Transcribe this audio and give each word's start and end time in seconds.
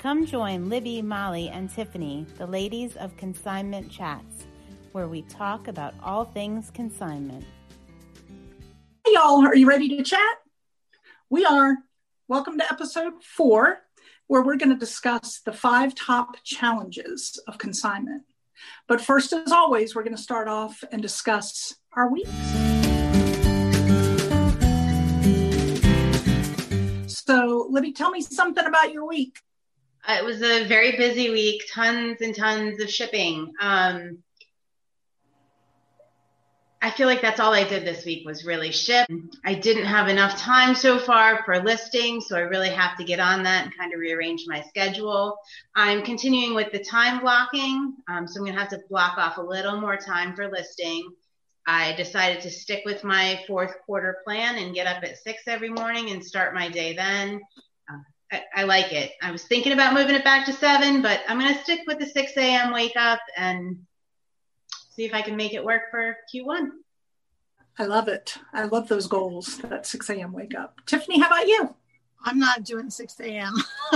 Come 0.00 0.24
join 0.24 0.70
Libby, 0.70 1.02
Molly, 1.02 1.50
and 1.50 1.68
Tiffany, 1.68 2.24
the 2.38 2.46
ladies 2.46 2.96
of 2.96 3.14
Consignment 3.18 3.90
Chats, 3.90 4.46
where 4.92 5.06
we 5.06 5.20
talk 5.20 5.68
about 5.68 5.92
all 6.02 6.24
things 6.24 6.70
consignment. 6.70 7.44
Hey, 9.04 9.12
y'all, 9.12 9.44
are 9.44 9.54
you 9.54 9.68
ready 9.68 9.94
to 9.94 10.02
chat? 10.02 10.38
We 11.28 11.44
are. 11.44 11.76
Welcome 12.28 12.56
to 12.60 12.72
episode 12.72 13.22
four, 13.22 13.80
where 14.26 14.40
we're 14.40 14.56
going 14.56 14.70
to 14.70 14.78
discuss 14.78 15.42
the 15.44 15.52
five 15.52 15.94
top 15.94 16.34
challenges 16.44 17.38
of 17.46 17.58
consignment. 17.58 18.22
But 18.88 19.02
first, 19.02 19.34
as 19.34 19.52
always, 19.52 19.94
we're 19.94 20.04
going 20.04 20.16
to 20.16 20.22
start 20.22 20.48
off 20.48 20.82
and 20.90 21.02
discuss 21.02 21.74
our 21.94 22.10
weeks. 22.10 22.30
So, 27.06 27.66
Libby, 27.68 27.92
tell 27.92 28.10
me 28.10 28.22
something 28.22 28.64
about 28.64 28.94
your 28.94 29.06
week. 29.06 29.36
Uh, 30.06 30.16
it 30.18 30.24
was 30.24 30.42
a 30.42 30.66
very 30.66 30.96
busy 30.96 31.30
week, 31.30 31.62
tons 31.72 32.20
and 32.20 32.34
tons 32.34 32.80
of 32.80 32.90
shipping. 32.90 33.52
Um, 33.60 34.18
I 36.82 36.90
feel 36.90 37.06
like 37.06 37.20
that's 37.20 37.40
all 37.40 37.52
I 37.52 37.68
did 37.68 37.84
this 37.84 38.06
week 38.06 38.26
was 38.26 38.46
really 38.46 38.72
ship. 38.72 39.06
I 39.44 39.52
didn't 39.52 39.84
have 39.84 40.08
enough 40.08 40.38
time 40.38 40.74
so 40.74 40.98
far 40.98 41.44
for 41.44 41.62
listing, 41.62 42.22
so 42.22 42.38
I 42.38 42.40
really 42.40 42.70
have 42.70 42.96
to 42.96 43.04
get 43.04 43.20
on 43.20 43.42
that 43.42 43.66
and 43.66 43.76
kind 43.76 43.92
of 43.92 44.00
rearrange 44.00 44.44
my 44.46 44.62
schedule. 44.62 45.36
I'm 45.76 46.02
continuing 46.02 46.54
with 46.54 46.72
the 46.72 46.82
time 46.82 47.20
blocking, 47.20 47.96
um, 48.08 48.26
so 48.26 48.40
I'm 48.40 48.46
going 48.46 48.54
to 48.54 48.60
have 48.60 48.70
to 48.70 48.80
block 48.88 49.18
off 49.18 49.36
a 49.36 49.42
little 49.42 49.78
more 49.78 49.98
time 49.98 50.34
for 50.34 50.48
listing. 50.48 51.10
I 51.66 51.92
decided 51.96 52.40
to 52.42 52.50
stick 52.50 52.82
with 52.86 53.04
my 53.04 53.44
fourth 53.46 53.74
quarter 53.84 54.16
plan 54.24 54.56
and 54.56 54.74
get 54.74 54.86
up 54.86 55.04
at 55.04 55.18
six 55.18 55.42
every 55.46 55.68
morning 55.68 56.10
and 56.10 56.24
start 56.24 56.54
my 56.54 56.70
day 56.70 56.94
then. 56.94 57.42
I, 58.32 58.42
I, 58.54 58.62
like 58.64 58.92
it. 58.92 59.12
I 59.22 59.32
was 59.32 59.44
thinking 59.44 59.72
about 59.72 59.94
moving 59.94 60.14
it 60.14 60.24
back 60.24 60.46
to 60.46 60.52
seven, 60.52 61.02
but 61.02 61.20
I'm 61.28 61.38
going 61.38 61.52
to 61.54 61.62
stick 61.62 61.80
with 61.86 61.98
the 61.98 62.06
6 62.06 62.36
a.m. 62.36 62.72
wake 62.72 62.96
up 62.96 63.20
and 63.36 63.78
see 64.90 65.04
if 65.04 65.14
I 65.14 65.22
can 65.22 65.36
make 65.36 65.52
it 65.52 65.64
work 65.64 65.90
for 65.90 66.16
Q1. 66.32 66.68
I 67.78 67.84
love 67.86 68.08
it. 68.08 68.36
I 68.52 68.64
love 68.64 68.88
those 68.88 69.06
goals, 69.06 69.58
that 69.58 69.86
6 69.86 70.10
a.m. 70.10 70.32
wake 70.32 70.54
up. 70.54 70.80
Tiffany, 70.86 71.18
how 71.18 71.28
about 71.28 71.46
you? 71.46 71.74
I'm 72.24 72.38
not 72.38 72.64
doing 72.64 72.90
6 72.90 73.20
a.m. 73.20 73.54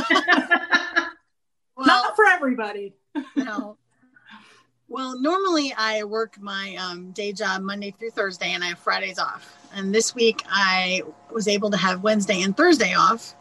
well, 1.76 1.86
not 1.86 2.16
for 2.16 2.24
everybody. 2.26 2.94
no. 3.36 3.76
Well, 4.88 5.20
normally 5.20 5.74
I 5.76 6.04
work 6.04 6.40
my 6.40 6.76
um, 6.76 7.10
day 7.12 7.32
job 7.32 7.62
Monday 7.62 7.90
through 7.90 8.10
Thursday 8.10 8.52
and 8.52 8.62
I 8.62 8.68
have 8.68 8.78
Fridays 8.78 9.18
off. 9.18 9.58
And 9.74 9.94
this 9.94 10.14
week 10.14 10.44
I 10.48 11.02
was 11.32 11.48
able 11.48 11.70
to 11.70 11.76
have 11.76 12.02
Wednesday 12.02 12.42
and 12.42 12.56
Thursday 12.56 12.94
off. 12.94 13.34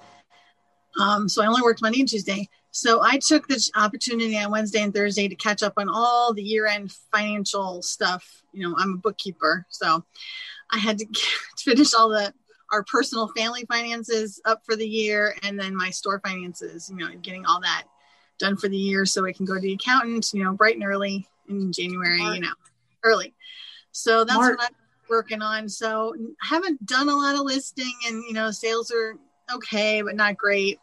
Um, 1.00 1.28
so 1.28 1.44
I 1.44 1.48
only 1.48 1.62
worked 1.62 1.82
Monday 1.82 2.00
and 2.02 2.10
Tuesday. 2.10 2.50
So 2.72 3.04
I 3.04 3.20
took 3.20 3.48
this 3.48 3.72
opportunity 3.76 4.38
on 4.38 4.52
Wednesday 4.52 4.82
and 4.82 4.94
Thursday 4.94 5.28
to 5.28 5.36
catch 5.36 5.62
up 5.62 5.74
on 5.78 5.90
all 5.90 6.34
the 6.34 6.42
year 6.42 6.66
end 6.66 6.92
financial 7.12 7.82
stuff. 7.82 8.44
You 8.52 8.68
know, 8.68 8.76
I'm 8.78 8.94
a 8.94 8.98
bookkeeper. 8.98 9.66
So 9.70 10.04
I 10.72 10.80
had 10.80 10.98
to 11.00 11.06
finish 11.58 11.94
all 11.94 12.10
the 12.10 12.34
our 12.72 12.84
personal 12.84 13.28
family 13.38 13.66
finances 13.70 14.42
up 14.46 14.66
for 14.66 14.76
the 14.76 14.88
year 14.88 15.36
and 15.44 15.60
then 15.60 15.76
my 15.76 15.92
store 15.92 16.20
finances, 16.26 16.90
you 16.90 16.96
know, 16.96 17.16
getting 17.22 17.46
all 17.46 17.62
that 17.62 17.84
done 18.40 18.58
for 18.58 18.68
the 18.68 18.78
year 18.78 19.06
so 19.06 19.28
I 19.28 19.32
can 19.32 19.46
go 19.46 19.54
to 19.54 19.60
the 19.60 19.74
accountant, 19.74 20.32
you 20.34 20.44
know, 20.44 20.54
bright 20.54 20.74
and 20.74 20.84
early 20.84 21.28
in 21.48 21.72
January, 21.72 22.20
you 22.20 22.40
know, 22.40 22.54
early. 23.04 23.36
So 23.92 24.26
that's 24.26 24.40
what 24.40 24.60
I'm 24.60 24.76
working 25.08 25.44
on. 25.44 25.70
So 25.70 26.16
I 26.42 26.48
haven't 26.48 26.84
done 26.88 27.10
a 27.10 27.16
lot 27.16 27.36
of 27.36 27.42
listing 27.42 27.94
and, 28.08 28.24
you 28.24 28.34
know, 28.34 28.50
sales 28.50 28.92
are 28.92 29.18
okay, 29.52 30.02
but 30.02 30.16
not 30.16 30.38
great. 30.38 30.80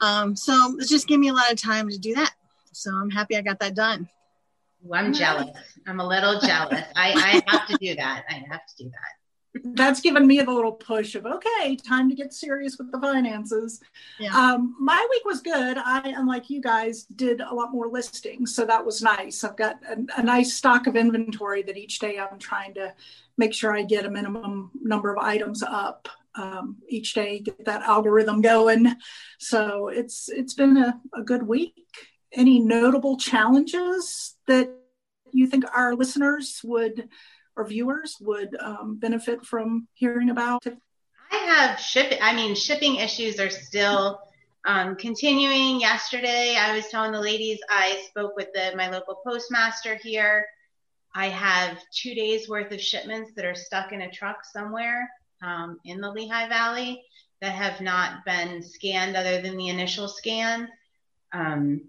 Um, 0.00 0.34
so 0.34 0.76
it's 0.78 0.88
just 0.88 1.06
give 1.06 1.20
me 1.20 1.28
a 1.28 1.32
lot 1.32 1.52
of 1.52 1.60
time 1.60 1.88
to 1.88 1.98
do 1.98 2.14
that. 2.14 2.32
So 2.72 2.90
I'm 2.90 3.10
happy 3.10 3.36
I 3.36 3.42
got 3.42 3.60
that 3.60 3.74
done. 3.74 4.08
I'm 4.92 5.12
jealous. 5.12 5.56
I'm 5.86 6.00
a 6.00 6.06
little 6.06 6.40
jealous. 6.40 6.82
I, 6.96 7.42
I 7.46 7.50
have 7.50 7.68
to 7.68 7.76
do 7.80 7.94
that. 7.94 8.24
I 8.28 8.44
have 8.50 8.66
to 8.66 8.84
do 8.84 8.90
that 8.90 9.22
that's 9.64 10.00
given 10.00 10.26
me 10.26 10.40
the 10.40 10.50
little 10.50 10.72
push 10.72 11.14
of 11.14 11.26
okay 11.26 11.76
time 11.76 12.08
to 12.08 12.14
get 12.14 12.32
serious 12.32 12.78
with 12.78 12.90
the 12.90 12.98
finances 12.98 13.80
yeah. 14.18 14.34
um, 14.34 14.74
my 14.80 15.06
week 15.10 15.24
was 15.24 15.40
good 15.40 15.76
i 15.78 16.00
unlike 16.16 16.48
you 16.48 16.60
guys 16.60 17.04
did 17.16 17.40
a 17.40 17.54
lot 17.54 17.70
more 17.70 17.88
listings 17.88 18.54
so 18.54 18.64
that 18.64 18.84
was 18.84 19.02
nice 19.02 19.44
i've 19.44 19.56
got 19.56 19.76
a, 19.88 20.20
a, 20.20 20.22
nice 20.22 20.54
stock 20.54 20.86
of 20.86 20.96
inventory 20.96 21.62
that 21.62 21.76
each 21.76 21.98
day 21.98 22.18
i'm 22.18 22.38
trying 22.38 22.72
to 22.72 22.92
make 23.36 23.52
sure 23.52 23.76
i 23.76 23.82
get 23.82 24.06
a 24.06 24.10
minimum 24.10 24.70
number 24.80 25.12
of 25.12 25.18
items 25.18 25.62
up 25.62 26.08
um, 26.34 26.78
each 26.88 27.14
day 27.14 27.40
get 27.40 27.64
that 27.64 27.82
algorithm 27.82 28.40
going 28.40 28.94
so 29.38 29.88
it's 29.88 30.28
it's 30.28 30.54
been 30.54 30.76
a, 30.76 31.00
a 31.14 31.22
good 31.22 31.42
week 31.42 31.74
any 32.34 32.60
notable 32.60 33.16
challenges 33.16 34.36
that 34.46 34.70
you 35.32 35.46
think 35.46 35.64
our 35.74 35.94
listeners 35.94 36.60
would 36.64 37.08
or 37.56 37.66
viewers 37.66 38.16
would 38.20 38.56
um, 38.60 38.98
benefit 38.98 39.44
from 39.44 39.88
hearing 39.94 40.30
about? 40.30 40.64
I 41.30 41.36
have 41.36 41.78
shipping. 41.78 42.18
I 42.20 42.34
mean, 42.34 42.54
shipping 42.54 42.96
issues 42.96 43.38
are 43.40 43.50
still 43.50 44.20
um, 44.66 44.96
continuing. 44.96 45.80
Yesterday, 45.80 46.56
I 46.58 46.74
was 46.74 46.88
telling 46.88 47.12
the 47.12 47.20
ladies 47.20 47.58
I 47.68 48.02
spoke 48.08 48.36
with 48.36 48.48
the, 48.54 48.72
my 48.76 48.90
local 48.90 49.20
postmaster 49.26 49.96
here. 49.96 50.46
I 51.14 51.28
have 51.28 51.78
two 51.92 52.14
days 52.14 52.48
worth 52.48 52.72
of 52.72 52.80
shipments 52.80 53.32
that 53.36 53.44
are 53.44 53.54
stuck 53.54 53.92
in 53.92 54.02
a 54.02 54.10
truck 54.10 54.44
somewhere 54.44 55.08
um, 55.42 55.78
in 55.84 56.00
the 56.00 56.10
Lehigh 56.10 56.48
Valley 56.48 57.04
that 57.40 57.52
have 57.52 57.80
not 57.80 58.24
been 58.24 58.62
scanned 58.62 59.16
other 59.16 59.42
than 59.42 59.56
the 59.56 59.68
initial 59.68 60.08
scan. 60.08 60.68
Um, 61.32 61.82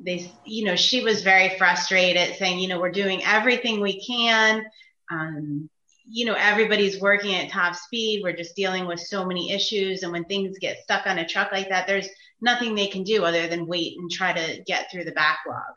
they, 0.00 0.30
you 0.44 0.64
know, 0.64 0.76
she 0.76 1.02
was 1.02 1.22
very 1.22 1.56
frustrated 1.56 2.36
saying, 2.36 2.58
you 2.58 2.68
know, 2.68 2.80
we're 2.80 2.90
doing 2.90 3.22
everything 3.24 3.80
we 3.80 4.04
can. 4.04 4.64
Um, 5.10 5.70
you 6.08 6.24
know, 6.24 6.34
everybody's 6.34 7.00
working 7.00 7.34
at 7.34 7.50
top 7.50 7.74
speed. 7.74 8.22
We're 8.22 8.36
just 8.36 8.54
dealing 8.54 8.86
with 8.86 9.00
so 9.00 9.24
many 9.24 9.52
issues. 9.52 10.02
And 10.02 10.12
when 10.12 10.24
things 10.24 10.58
get 10.58 10.82
stuck 10.82 11.06
on 11.06 11.18
a 11.18 11.26
truck 11.26 11.50
like 11.50 11.68
that, 11.68 11.86
there's 11.86 12.08
nothing 12.40 12.74
they 12.74 12.86
can 12.86 13.02
do 13.02 13.24
other 13.24 13.48
than 13.48 13.66
wait 13.66 13.96
and 13.98 14.10
try 14.10 14.32
to 14.32 14.62
get 14.64 14.90
through 14.90 15.04
the 15.04 15.12
backlog. 15.12 15.74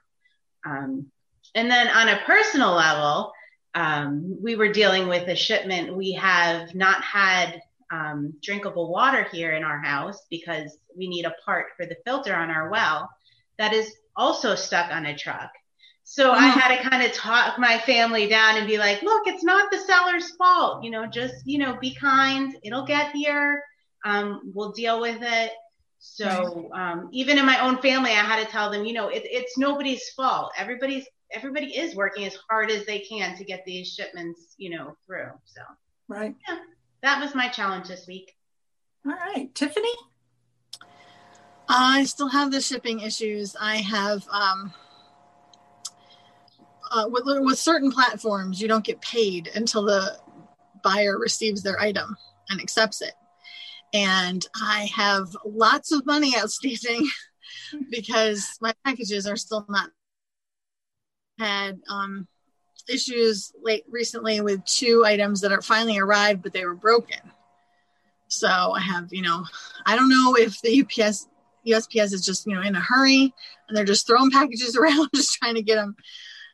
Um, 0.66 1.08
and 1.56 1.70
then 1.70 1.88
on 1.88 2.10
a 2.10 2.22
personal 2.26 2.74
level, 2.74 3.32
um, 3.76 4.38
we 4.42 4.56
were 4.56 4.72
dealing 4.72 5.08
with 5.08 5.28
a 5.28 5.36
shipment. 5.36 5.96
We 5.96 6.14
have 6.14 6.74
not 6.76 7.04
had 7.04 7.62
um, 7.92 8.34
drinkable 8.42 8.92
water 8.92 9.28
here 9.32 9.52
in 9.52 9.64
our 9.64 9.80
house 9.80 10.26
because 10.30 10.78
we 10.98 11.08
need 11.08 11.26
a 11.26 11.36
part 11.46 11.68
for 11.78 11.86
the 11.86 11.98
filter 12.06 12.36
on 12.36 12.50
our 12.50 12.70
well 12.70 13.10
that 13.58 13.74
is 13.74 13.94
also 14.16 14.56
stuck 14.56 14.92
on 14.92 15.06
a 15.06 15.16
truck. 15.18 15.52
So 16.04 16.32
I 16.32 16.50
mm. 16.50 16.54
had 16.54 16.76
to 16.76 16.90
kind 16.90 17.04
of 17.04 17.14
talk 17.14 17.60
my 17.60 17.78
family 17.80 18.28
down 18.28 18.58
and 18.58 18.66
be 18.66 18.80
like, 18.80 19.04
look, 19.04 19.28
it's 19.28 19.44
not 19.44 19.70
the 19.70 19.78
seller's 19.78 20.32
fault. 20.32 20.84
You 20.84 20.90
know, 20.90 21.06
just, 21.06 21.36
you 21.46 21.60
know, 21.60 21.78
be 21.80 21.94
kind. 21.94 22.56
It'll 22.64 22.86
get 22.86 23.12
here. 23.12 23.64
Um, 24.04 24.42
we'll 24.56 24.72
deal 24.72 25.00
with 25.00 25.20
it. 25.22 25.52
So 26.00 26.72
um, 26.74 27.10
even 27.12 27.38
in 27.38 27.46
my 27.46 27.60
own 27.60 27.78
family, 27.78 28.12
I 28.12 28.24
had 28.24 28.44
to 28.44 28.52
tell 28.52 28.72
them, 28.72 28.86
you 28.86 28.94
know, 28.94 29.10
it, 29.10 29.24
it's 29.26 29.58
nobody's 29.58 30.10
fault. 30.10 30.52
Everybody's 30.58 31.06
everybody 31.32 31.78
is 31.78 31.96
working 31.96 32.26
as 32.26 32.38
hard 32.50 32.72
as 32.72 32.86
they 32.86 33.00
can 33.00 33.38
to 33.38 33.44
get 33.44 33.64
these 33.66 33.94
shipments, 33.94 34.56
you 34.58 34.70
know, 34.70 34.96
through. 35.06 35.30
So 35.46 35.62
right. 36.08 36.36
Yeah, 36.48 36.60
that 37.04 37.22
was 37.22 37.36
my 37.36 37.50
challenge 37.50 37.88
this 37.88 38.08
week. 38.08 38.36
All 39.06 39.14
right, 39.14 39.54
Tiffany. 39.56 39.94
I 41.68 42.04
still 42.06 42.30
have 42.30 42.52
the 42.52 42.62
shipping 42.62 43.02
issues. 43.02 43.56
I 43.60 43.78
have 43.78 44.28
um, 44.30 44.74
uh, 46.92 47.06
with, 47.10 47.24
with 47.26 47.60
certain 47.60 47.92
platforms, 47.92 48.62
you 48.62 48.68
don't 48.68 48.84
get 48.84 49.02
paid 49.02 49.50
until 49.56 49.84
the 49.84 50.18
buyer 50.84 51.18
receives 51.18 51.62
their 51.62 51.80
item 51.80 52.16
and 52.50 52.60
accepts 52.60 53.02
it. 53.02 53.14
And 53.94 54.46
I 54.56 54.90
have 54.96 55.36
lots 55.46 55.92
of 55.92 56.06
money 56.06 56.34
outstanding 56.38 57.08
because 57.92 58.58
my 58.62 58.74
packages 58.84 59.28
are 59.28 59.36
still 59.36 59.66
not 59.70 59.90
had 61.40 61.80
um, 61.90 62.28
issues 62.90 63.54
late 63.62 63.86
recently 63.90 64.42
with 64.42 64.64
two 64.66 65.04
items 65.06 65.42
that 65.42 65.52
are 65.52 65.62
finally 65.62 65.98
arrived, 65.98 66.44
but 66.44 66.54
they 66.54 66.66
were 66.66 66.76
broken. 66.76 67.20
So 68.28 68.48
I 68.48 68.80
have, 68.80 69.08
you 69.12 69.24
know, 69.24 69.44
I 69.86 69.96
don't 69.96 70.10
know 70.10 70.36
if 70.36 70.62
the 70.62 70.82
UPS 70.82 71.28
USPS 71.68 72.14
is 72.14 72.26
just 72.26 72.48
you 72.48 72.56
know 72.56 72.62
in 72.62 72.76
a 72.76 72.80
hurry 72.80 73.34
and 73.68 73.78
they're 73.78 73.86
just 73.86 74.08
throwing 74.08 74.32
packages 74.32 74.76
around, 74.76 75.10
just 75.14 75.38
trying 75.38 75.56
to 75.56 75.62
get 75.62 75.76
them 75.76 75.96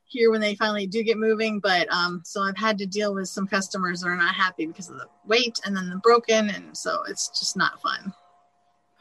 here 0.08 0.32
when 0.32 0.42
they 0.42 0.56
finally 0.56 0.88
do 0.88 1.04
get 1.04 1.18
moving. 1.18 1.60
But 1.60 1.92
um, 1.92 2.22
so 2.24 2.42
I've 2.42 2.58
had 2.58 2.78
to 2.80 2.86
deal 2.86 3.14
with 3.14 3.28
some 3.28 3.48
customers 3.48 4.02
that 4.02 4.08
are 4.08 4.16
not 4.16 4.36
happy 4.36 4.66
because 4.66 4.90
of 4.90 4.98
the 4.98 5.08
weight 5.26 5.60
and 5.66 5.76
then 5.76 5.90
the 5.90 5.98
broken, 5.98 6.50
and 6.50 6.76
so 6.76 7.04
it's 7.08 7.30
just 7.38 7.58
not 7.58 7.82
fun. 7.82 8.14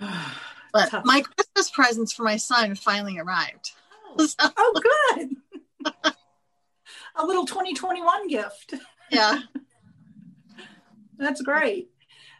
but 0.73 0.91
Tough. 0.91 1.05
my 1.05 1.23
Christmas 1.23 1.71
presents 1.71 2.13
for 2.13 2.25
my 2.25 2.37
son 2.37 2.75
finally 2.75 3.19
arrived. 3.19 3.73
Oh, 4.19 4.27
so. 4.27 4.51
oh 4.57 4.83
good. 5.17 5.37
a 7.17 7.27
little 7.27 7.47
2021 7.47 8.29
gift. 8.29 8.75
Yeah. 9.11 9.41
That's 11.19 11.43
great. 11.43 11.91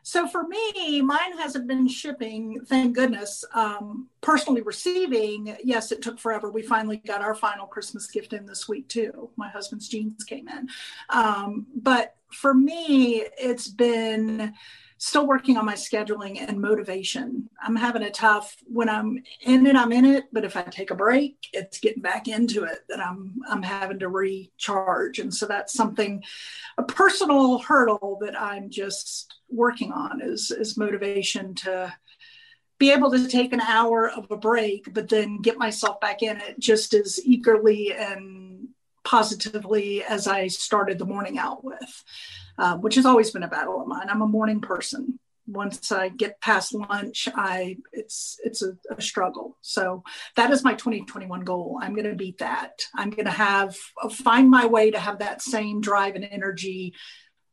So 0.07 0.29
for 0.29 0.47
me, 0.47 1.01
mine 1.01 1.39
hasn't 1.39 1.67
been 1.67 1.89
shipping, 1.89 2.61
thank 2.67 2.95
goodness. 2.95 3.43
Um, 3.55 4.09
personally 4.21 4.61
receiving, 4.61 5.57
yes, 5.65 5.93
it 5.93 6.03
took 6.03 6.19
forever. 6.19 6.51
We 6.51 6.61
finally 6.61 6.99
got 6.99 7.23
our 7.23 7.35
final 7.35 7.67
Christmas 7.67 8.07
gift 8.07 8.35
in 8.35 8.45
this 8.45 8.69
week 8.69 8.87
too. 8.89 9.31
My 9.37 9.49
husband's 9.49 9.89
jeans 9.89 10.23
came 10.23 10.47
in. 10.47 10.69
Um, 11.09 11.67
but 11.75 12.17
for 12.31 12.53
me, 12.53 13.25
it's 13.39 13.69
been 13.69 14.53
still 15.05 15.27
working 15.27 15.59
on 15.59 15.67
my 15.67 15.75
scheduling 15.75 16.41
and 16.41 16.59
motivation. 16.59 17.51
I'm 17.63 17.77
having 17.77 18.03
a 18.03 18.11
tough 18.11 18.57
when 18.65 18.89
I'm 18.89 19.23
in 19.43 19.67
it, 19.67 19.77
I'm 19.77 19.93
in 19.93 20.07
it, 20.07 20.25
but 20.33 20.47
if 20.47 20.57
I 20.57 20.63
take 20.63 20.91
a 20.91 20.95
break, 20.95 21.37
it's 21.53 21.79
getting 21.79 22.01
back 22.01 22.27
into 22.27 22.65
it 22.65 22.87
that 22.89 23.01
I'm 23.01 23.35
I'm 23.47 23.63
having 23.63 23.99
to 23.99 24.09
recharge. 24.09 25.19
And 25.19 25.33
so 25.33 25.45
that's 25.45 25.75
something 25.75 26.25
a 26.79 26.83
personal 26.85 27.59
hurdle 27.59 28.17
that 28.23 28.41
I'm 28.41 28.71
just 28.71 29.35
working 29.51 29.93
on 29.93 30.23
is 30.23 30.51
is 30.51 30.79
motivation 30.79 31.55
to 31.57 31.95
be 32.79 32.91
able 32.91 33.11
to 33.11 33.29
take 33.29 33.53
an 33.53 33.61
hour 33.61 34.09
of 34.09 34.31
a 34.31 34.39
break, 34.39 34.95
but 34.95 35.11
then 35.11 35.43
get 35.43 35.59
myself 35.59 36.01
back 36.01 36.23
in 36.23 36.39
it 36.39 36.59
just 36.59 36.95
as 36.95 37.21
eagerly 37.27 37.93
and 37.93 38.69
positively 39.05 40.03
as 40.03 40.27
I 40.27 40.47
started 40.47 40.99
the 40.99 41.05
morning 41.05 41.37
out 41.37 41.63
with 41.63 42.05
uh, 42.59 42.77
which 42.77 42.95
has 42.95 43.07
always 43.07 43.31
been 43.31 43.43
a 43.43 43.49
battle 43.49 43.81
of 43.81 43.87
mine. 43.87 44.09
I'm 44.09 44.23
a 44.23 44.27
morning 44.27 44.61
person. 44.61 45.19
Once 45.47 45.93
I 45.93 46.09
get 46.09 46.41
past 46.41 46.73
lunch, 46.73 47.29
I 47.35 47.77
it's 47.93 48.39
it's 48.45 48.63
a, 48.63 48.77
a 48.91 49.03
struggle. 49.03 49.59
So 49.61 50.03
that 50.37 50.51
is 50.51 50.65
my 50.65 50.73
2021 50.73 51.41
goal. 51.41 51.79
I'm 51.83 51.95
going 51.95 52.09
to 52.09 52.15
beat 52.15 52.39
that. 52.39 52.81
I'm 52.95 53.11
going 53.11 53.27
to 53.27 53.31
have 53.31 53.77
uh, 54.03 54.09
find 54.09 54.51
my 54.51 54.65
way 54.65 54.91
to 54.91 54.99
have 54.99 55.19
that 55.19 55.43
same 55.43 55.83
drive 55.83 56.15
and 56.15 56.25
energy 56.25 56.95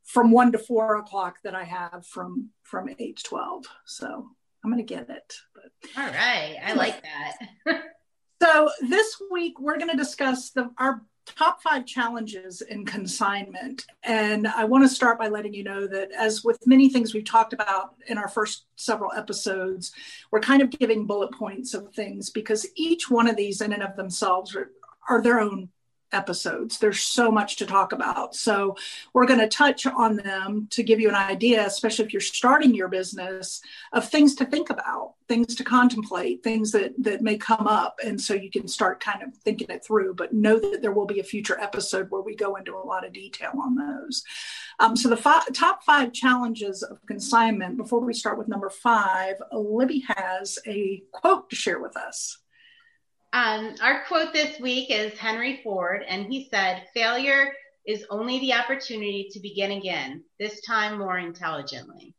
from 0.05 0.31
one 0.31 0.53
to 0.53 0.57
four 0.57 0.97
o'clock 0.97 1.37
that 1.43 1.55
I 1.55 1.63
have 1.63 2.05
from 2.07 2.51
from 2.63 2.89
eight 2.97 3.17
to 3.17 3.23
twelve. 3.23 3.65
So 3.85 4.29
I'm 4.63 4.71
going 4.71 4.85
to 4.85 4.93
get 4.93 5.09
it. 5.09 5.33
But 5.53 5.71
all 5.97 6.09
right, 6.09 6.57
I 6.63 6.73
like 6.73 7.01
that. 7.01 7.83
so 8.41 8.69
this 8.87 9.21
week 9.31 9.59
we're 9.59 9.77
going 9.77 9.91
to 9.91 9.97
discuss 9.97 10.51
the 10.51 10.69
our 10.77 11.01
top 11.25 11.61
five 11.61 11.85
challenges 11.85 12.61
in 12.61 12.85
consignment. 12.85 13.85
And 14.03 14.47
I 14.47 14.65
want 14.65 14.83
to 14.83 14.93
start 14.93 15.19
by 15.19 15.27
letting 15.27 15.53
you 15.53 15.63
know 15.63 15.87
that, 15.87 16.11
as 16.11 16.43
with 16.43 16.59
many 16.65 16.89
things 16.89 17.13
we've 17.13 17.25
talked 17.25 17.53
about 17.53 17.95
in 18.07 18.17
our 18.17 18.27
first 18.27 18.65
several 18.75 19.11
episodes, 19.13 19.91
we're 20.31 20.39
kind 20.39 20.61
of 20.61 20.69
giving 20.71 21.05
bullet 21.05 21.33
points 21.33 21.73
of 21.73 21.93
things 21.93 22.29
because 22.29 22.67
each 22.75 23.09
one 23.09 23.27
of 23.27 23.35
these, 23.35 23.61
in 23.61 23.73
and 23.73 23.83
of 23.83 23.95
themselves, 23.95 24.55
are, 24.55 24.71
are 25.09 25.21
their 25.21 25.39
own 25.39 25.69
episodes. 26.11 26.77
There's 26.77 26.99
so 26.99 27.31
much 27.31 27.57
to 27.57 27.65
talk 27.65 27.91
about. 27.91 28.35
So 28.35 28.75
we're 29.13 29.25
going 29.25 29.39
to 29.39 29.47
touch 29.47 29.85
on 29.85 30.17
them 30.17 30.67
to 30.71 30.83
give 30.83 30.99
you 30.99 31.09
an 31.09 31.15
idea, 31.15 31.65
especially 31.65 32.05
if 32.05 32.13
you're 32.13 32.21
starting 32.21 32.73
your 32.73 32.87
business, 32.87 33.61
of 33.93 34.09
things 34.09 34.35
to 34.35 34.45
think 34.45 34.69
about, 34.69 35.13
things 35.27 35.55
to 35.55 35.63
contemplate, 35.63 36.43
things 36.43 36.71
that 36.71 36.93
that 36.99 37.21
may 37.21 37.37
come 37.37 37.67
up. 37.67 37.99
And 38.05 38.19
so 38.19 38.33
you 38.33 38.51
can 38.51 38.67
start 38.67 38.99
kind 38.99 39.23
of 39.23 39.35
thinking 39.35 39.69
it 39.69 39.83
through, 39.85 40.15
but 40.15 40.33
know 40.33 40.59
that 40.59 40.81
there 40.81 40.91
will 40.91 41.05
be 41.05 41.19
a 41.19 41.23
future 41.23 41.59
episode 41.59 42.09
where 42.09 42.21
we 42.21 42.35
go 42.35 42.55
into 42.55 42.75
a 42.75 42.85
lot 42.85 43.05
of 43.05 43.13
detail 43.13 43.53
on 43.61 43.75
those. 43.75 44.23
Um, 44.79 44.95
so 44.95 45.09
the 45.09 45.17
fi- 45.17 45.45
top 45.53 45.83
five 45.83 46.11
challenges 46.11 46.83
of 46.83 47.05
consignment, 47.05 47.77
before 47.77 47.99
we 47.99 48.13
start 48.13 48.37
with 48.37 48.47
number 48.47 48.69
five, 48.69 49.35
Libby 49.51 50.03
has 50.07 50.59
a 50.65 51.03
quote 51.11 51.49
to 51.49 51.55
share 51.55 51.79
with 51.79 51.95
us. 51.95 52.37
Um, 53.33 53.75
our 53.81 54.03
quote 54.07 54.33
this 54.33 54.59
week 54.59 54.91
is 54.91 55.17
Henry 55.17 55.61
Ford, 55.63 56.03
and 56.05 56.25
he 56.25 56.49
said, 56.51 56.87
Failure 56.93 57.53
is 57.87 58.05
only 58.09 58.39
the 58.39 58.53
opportunity 58.53 59.29
to 59.31 59.39
begin 59.39 59.71
again, 59.71 60.23
this 60.37 60.61
time 60.61 60.97
more 60.97 61.17
intelligently. 61.17 62.13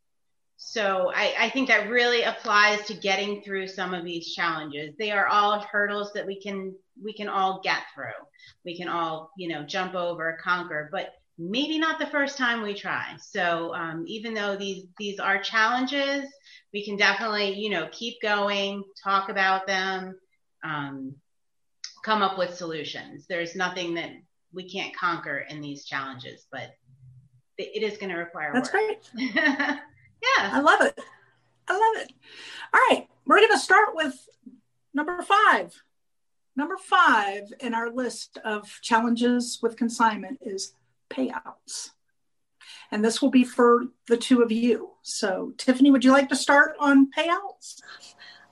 So 0.57 1.11
I, 1.13 1.35
I, 1.37 1.49
think 1.49 1.67
that 1.67 1.89
really 1.89 2.23
applies 2.23 2.85
to 2.87 2.93
getting 2.93 3.41
through 3.41 3.67
some 3.67 3.93
of 3.93 4.05
these 4.05 4.33
challenges. 4.33 4.95
They 4.97 5.11
are 5.11 5.27
all 5.27 5.59
hurdles 5.59 6.13
that 6.13 6.25
we 6.25 6.41
can 6.41 6.73
we 7.01 7.13
can 7.13 7.27
all 7.27 7.59
get 7.61 7.81
through. 7.93 8.05
We 8.65 8.77
can 8.77 8.87
all 8.87 9.31
you 9.37 9.49
know 9.49 9.63
jump 9.63 9.93
over, 9.93 10.37
conquer, 10.41 10.89
but 10.91 11.13
maybe 11.37 11.77
not 11.77 11.99
the 11.99 12.07
first 12.07 12.37
time 12.37 12.61
we 12.61 12.73
try. 12.73 13.15
So 13.19 13.73
um, 13.75 14.05
even 14.07 14.33
though 14.33 14.55
these 14.55 14.85
these 14.97 15.19
are 15.19 15.41
challenges, 15.41 16.25
we 16.73 16.85
can 16.85 16.95
definitely 16.95 17.53
you 17.55 17.69
know 17.69 17.89
keep 17.91 18.21
going, 18.21 18.83
talk 19.03 19.29
about 19.29 19.67
them, 19.67 20.15
um, 20.63 21.15
come 22.03 22.21
up 22.21 22.37
with 22.37 22.55
solutions. 22.55 23.25
There's 23.27 23.55
nothing 23.55 23.93
that 23.95 24.11
we 24.53 24.69
can't 24.69 24.95
conquer 24.95 25.45
in 25.49 25.61
these 25.61 25.85
challenges, 25.85 26.45
but 26.51 26.71
it 27.57 27.83
is 27.83 27.97
going 27.97 28.09
to 28.09 28.17
require 28.17 28.53
work 28.53 28.63
That's 28.63 28.73
work. 28.73 28.83
great. 29.13 29.33
yeah. 29.35 29.79
I 30.39 30.59
love 30.59 30.81
it. 30.81 30.99
I 31.67 31.73
love 31.73 32.03
it. 32.03 32.13
All 32.73 32.79
right. 32.89 33.07
We're 33.25 33.37
going 33.37 33.51
to 33.51 33.59
start 33.59 33.89
with 33.93 34.13
number 34.93 35.21
five. 35.21 35.73
Number 36.55 36.77
five 36.77 37.51
in 37.59 37.73
our 37.73 37.89
list 37.89 38.37
of 38.43 38.69
challenges 38.81 39.59
with 39.61 39.75
consignment 39.75 40.39
is 40.41 40.73
payouts. 41.09 41.91
And 42.91 43.03
this 43.03 43.21
will 43.21 43.31
be 43.31 43.43
for 43.43 43.85
the 44.07 44.17
two 44.17 44.41
of 44.43 44.51
you. 44.51 44.91
So, 45.01 45.53
Tiffany, 45.57 45.89
would 45.89 46.05
you 46.05 46.11
like 46.11 46.29
to 46.29 46.35
start 46.35 46.75
on 46.79 47.09
payouts? 47.17 47.81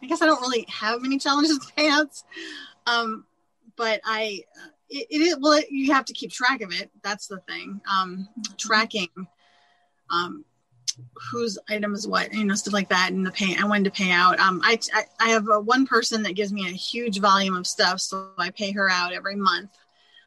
I 0.03 0.07
guess 0.07 0.21
I 0.21 0.25
don't 0.25 0.41
really 0.41 0.65
have 0.69 1.01
many 1.01 1.17
challenges 1.17 1.59
with 1.59 1.75
payouts. 1.75 2.23
Um, 2.87 3.25
but 3.75 4.01
I, 4.03 4.43
it, 4.89 5.07
it 5.09 5.21
is, 5.21 5.37
well, 5.39 5.61
you 5.69 5.93
have 5.93 6.05
to 6.05 6.13
keep 6.13 6.31
track 6.31 6.61
of 6.61 6.71
it. 6.73 6.89
That's 7.03 7.27
the 7.27 7.39
thing. 7.47 7.81
Um, 7.89 8.27
tracking, 8.57 9.09
um, 10.09 10.43
whose 11.31 11.57
item 11.69 11.93
is 11.93 12.07
what, 12.07 12.33
you 12.33 12.43
know, 12.43 12.55
stuff 12.55 12.73
like 12.73 12.89
that, 12.89 13.11
and 13.11 13.25
the 13.25 13.31
pay, 13.31 13.55
and 13.55 13.69
when 13.69 13.83
to 13.83 13.91
pay 13.91 14.11
out. 14.11 14.39
Um, 14.39 14.61
I, 14.63 14.77
I, 14.93 15.03
I 15.19 15.29
have 15.29 15.47
a, 15.47 15.59
one 15.59 15.85
person 15.85 16.23
that 16.23 16.35
gives 16.35 16.51
me 16.51 16.67
a 16.67 16.71
huge 16.71 17.19
volume 17.19 17.55
of 17.55 17.65
stuff, 17.65 18.01
so 18.01 18.31
I 18.37 18.49
pay 18.49 18.71
her 18.71 18.89
out 18.89 19.13
every 19.13 19.35
month. 19.35 19.71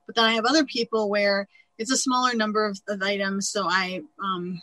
But 0.06 0.14
then 0.14 0.24
I 0.24 0.32
have 0.32 0.46
other 0.46 0.64
people 0.64 1.10
where 1.10 1.48
it's 1.78 1.90
a 1.90 1.96
smaller 1.96 2.34
number 2.34 2.64
of, 2.64 2.80
of 2.88 3.02
items, 3.02 3.50
so 3.50 3.66
I, 3.68 4.02
um, 4.22 4.62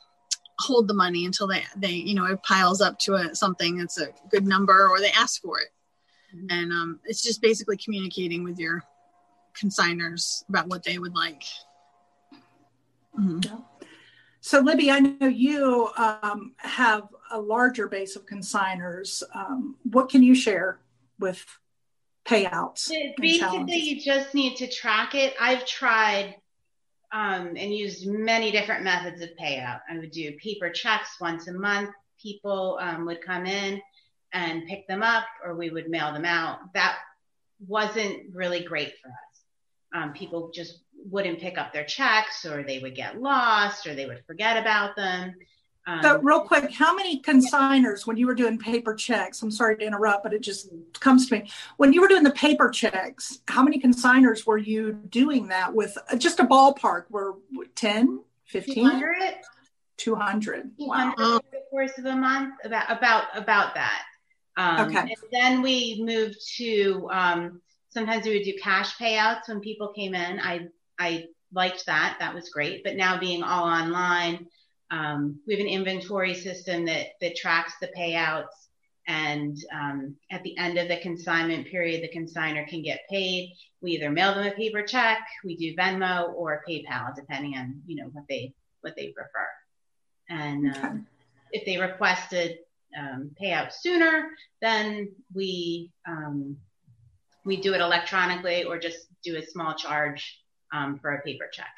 hold 0.62 0.88
the 0.88 0.94
money 0.94 1.25
until 1.25 1.48
they 1.48 1.63
they 1.75 1.92
you 1.92 2.13
know 2.13 2.25
it 2.25 2.42
piles 2.44 2.81
up 2.81 2.98
to 3.00 3.16
a, 3.16 3.36
something 3.36 3.78
that's 3.78 4.00
a 4.00 4.10
good 4.30 4.46
number 4.46 4.88
or 4.88 5.00
they 5.00 5.12
ask 5.12 5.42
for 5.42 5.60
it. 5.60 5.69
Mm-hmm. 6.36 6.48
and 6.50 6.72
um, 6.72 7.00
it's 7.04 7.22
just 7.22 7.42
basically 7.42 7.75
communicating 7.75 8.44
with 8.46 8.58
your 8.58 8.81
consigners 9.54 10.48
about 10.48 10.68
what 10.68 10.81
they 10.84 10.98
would 10.98 11.13
like. 11.13 11.44
Mm-hmm. 13.19 13.58
so 14.40 14.62
libby 14.62 14.90
i 14.90 15.00
know 15.00 15.28
you 15.28 15.90
um, 15.98 16.54
have 16.58 17.10
a 17.31 17.40
larger 17.40 17.90
base 17.90 18.16
of 18.16 18.25
consigners 18.25 19.22
um, 19.36 19.75
what 19.84 20.08
can 20.08 20.24
you 20.24 20.34
share 20.34 20.80
with 21.19 21.46
payouts 22.25 22.90
basically 23.18 23.75
you 23.75 24.01
just 24.01 24.34
need 24.34 24.56
to 24.58 24.68
track 24.68 25.15
it. 25.15 25.34
I've 25.39 25.65
tried 25.65 26.36
um, 27.12 27.56
and 27.58 27.74
used 27.74 28.08
many 28.08 28.51
different 28.51 28.84
methods 28.84 29.22
of 29.22 29.30
payout. 29.41 29.82
I 29.89 29.98
would 29.98 30.12
do 30.12 30.34
paper 30.38 30.70
checks 30.70 31.20
once 31.20 31.48
a 31.48 31.53
month. 31.53 31.89
People 32.22 32.77
um, 32.82 33.06
would 33.06 33.22
come 33.22 33.46
in 33.46 33.82
and 34.34 34.68
pick 34.68 34.88
them 34.88 35.03
up, 35.03 35.25
or 35.44 35.56
we 35.56 35.70
would 35.70 35.89
mail 35.89 36.13
them 36.13 36.25
out. 36.25 36.60
That 36.74 36.98
wasn't 37.68 38.34
really 38.34 38.63
great 38.63 38.94
for 39.01 39.10
us. 39.10 39.41
Um, 39.94 40.13
people 40.13 40.51
just 40.53 40.80
wouldn't 41.10 41.39
pick 41.39 41.58
up 41.58 41.74
their 41.74 41.84
checks, 41.84 42.46
or 42.46 42.63
they 42.63 42.80
would 42.80 42.96
get 42.96 43.20
lost, 43.20 43.88
or 43.88 43.94
they 43.94 44.06
would 44.06 44.24
forget 44.25 44.58
about 44.58 44.96
them. 44.96 45.36
Um, 45.88 46.04
so, 46.04 46.20
real 46.20 46.42
quick, 46.42 46.72
how 46.72 46.96
many 46.96 47.22
consigners 47.22 48.06
when 48.06 48.16
you 48.16 48.28
were 48.28 48.36
doing 48.36 48.60
paper 48.60 48.94
checks? 48.94 49.42
I'm 49.42 49.50
sorry 49.50 49.78
to 49.78 49.86
interrupt, 49.86 50.24
but 50.24 50.34
it 50.34 50.42
just 50.42 50.70
comes 51.00 51.28
to 51.30 51.40
me. 51.40 51.50
When 51.78 51.92
you 51.92 52.02
were 52.02 52.08
doing 52.08 52.24
the 52.24 52.32
paper 52.32 52.70
checks, 52.70 53.40
how 53.48 53.64
many 53.64 53.80
consigners 53.80 54.46
were 54.46 54.60
you 54.60 54.94
doing 55.10 55.48
that 55.48 55.74
with? 55.74 55.98
Uh, 56.10 56.18
just 56.18 56.40
a 56.40 56.44
ballpark, 56.44 57.06
were 57.10 57.36
10, 57.76 58.22
15? 58.46 58.76
200. 58.76 59.36
200. 59.98 60.72
Wow. 60.78 61.14
Over 61.18 61.42
the 61.52 61.62
course 61.70 61.98
of 61.98 62.06
a 62.06 62.16
month, 62.16 62.56
about 62.64 62.92
about 62.92 63.24
about 63.36 63.76
that. 63.76 64.04
Um, 64.58 64.88
okay. 64.88 65.00
And 65.00 65.12
then 65.32 65.62
we 65.62 66.02
moved 66.04 66.38
to 66.58 67.08
um, 67.12 67.62
sometimes 67.90 68.26
we 68.26 68.38
would 68.38 68.46
do 68.46 68.58
cash 68.62 68.98
payouts 68.98 69.48
when 69.48 69.62
people 69.62 69.94
came 69.94 70.14
in. 70.14 70.40
I 70.40 70.68
I 71.00 71.26
liked 71.54 71.86
that. 71.88 72.18
That 72.20 72.34
was 72.34 72.50
great. 72.50 72.84
But 72.84 72.96
now 72.96 73.20
being 73.20 73.44
all 73.44 73.66
online 73.66 74.48
um, 74.91 75.39
we 75.48 75.55
have 75.55 75.62
an 75.62 75.71
inventory 75.71 76.33
system 76.33 76.86
that 76.86 77.07
that 77.21 77.36
tracks 77.36 77.74
the 77.81 77.89
payouts, 77.98 78.67
and 79.07 79.57
um, 79.74 80.15
at 80.29 80.43
the 80.43 80.57
end 80.57 80.77
of 80.77 80.89
the 80.89 80.98
consignment 80.98 81.67
period, 81.67 82.03
the 82.03 82.17
consigner 82.17 82.67
can 82.67 82.83
get 82.83 83.01
paid. 83.10 83.53
We 83.81 83.91
either 83.91 84.12
mail 84.12 84.36
them 84.36 84.45
a 84.45 84.51
paper 84.51 84.83
check, 84.83 85.19
we 85.43 85.55
do 85.55 85.75
Venmo 85.75 86.33
or 86.33 86.63
PayPal, 86.67 87.15
depending 87.15 87.55
on 87.55 87.81
you 87.88 88.03
know 88.03 88.10
what 88.12 88.25
they 88.27 88.53
what 88.81 88.95
they 88.95 89.07
prefer. 89.07 89.48
And 90.29 90.75
um, 90.75 91.07
if 91.51 91.65
they 91.65 91.77
requested 91.77 92.60
um, 92.98 93.31
payout 93.41 93.71
sooner, 93.74 94.29
then 94.62 95.12
we 95.33 95.89
um, 96.07 96.57
we 97.45 97.62
do 97.62 97.74
it 97.74 97.81
electronically 97.81 98.65
or 98.65 98.77
just 98.77 99.07
do 99.24 99.38
a 99.38 99.45
small 99.45 99.74
charge 99.74 100.41
um, 100.74 101.00
for 101.00 101.13
a 101.13 101.21
paper 101.21 101.50
check. 101.51 101.74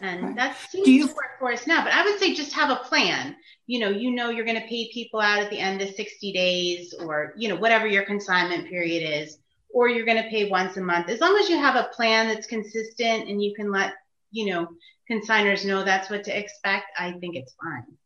And 0.00 0.36
that 0.36 0.56
seems 0.70 0.88
you, 0.88 1.08
to 1.08 1.14
work 1.14 1.38
for 1.38 1.52
us 1.52 1.66
now. 1.66 1.82
But 1.84 1.92
I 1.92 2.04
would 2.04 2.18
say 2.18 2.34
just 2.34 2.52
have 2.52 2.70
a 2.70 2.84
plan. 2.84 3.36
You 3.66 3.80
know, 3.80 3.88
you 3.88 4.10
know 4.10 4.30
you're 4.30 4.44
going 4.44 4.60
to 4.60 4.68
pay 4.68 4.90
people 4.92 5.20
out 5.20 5.40
at 5.40 5.50
the 5.50 5.58
end 5.58 5.80
of 5.80 5.94
60 5.94 6.32
days 6.32 6.94
or, 6.94 7.32
you 7.36 7.48
know, 7.48 7.56
whatever 7.56 7.86
your 7.86 8.04
consignment 8.04 8.68
period 8.68 9.22
is, 9.22 9.38
or 9.70 9.88
you're 9.88 10.06
going 10.06 10.22
to 10.22 10.28
pay 10.28 10.48
once 10.48 10.76
a 10.76 10.80
month. 10.80 11.08
As 11.08 11.20
long 11.20 11.36
as 11.36 11.48
you 11.48 11.56
have 11.56 11.76
a 11.76 11.90
plan 11.94 12.28
that's 12.28 12.46
consistent 12.46 13.28
and 13.28 13.42
you 13.42 13.54
can 13.54 13.70
let, 13.70 13.94
you 14.30 14.52
know, 14.52 14.68
consigners 15.10 15.64
know 15.64 15.84
that's 15.84 16.10
what 16.10 16.24
to 16.24 16.38
expect, 16.38 16.86
I 16.98 17.12
think 17.12 17.36
it's 17.36 17.54
fine. 17.62 17.96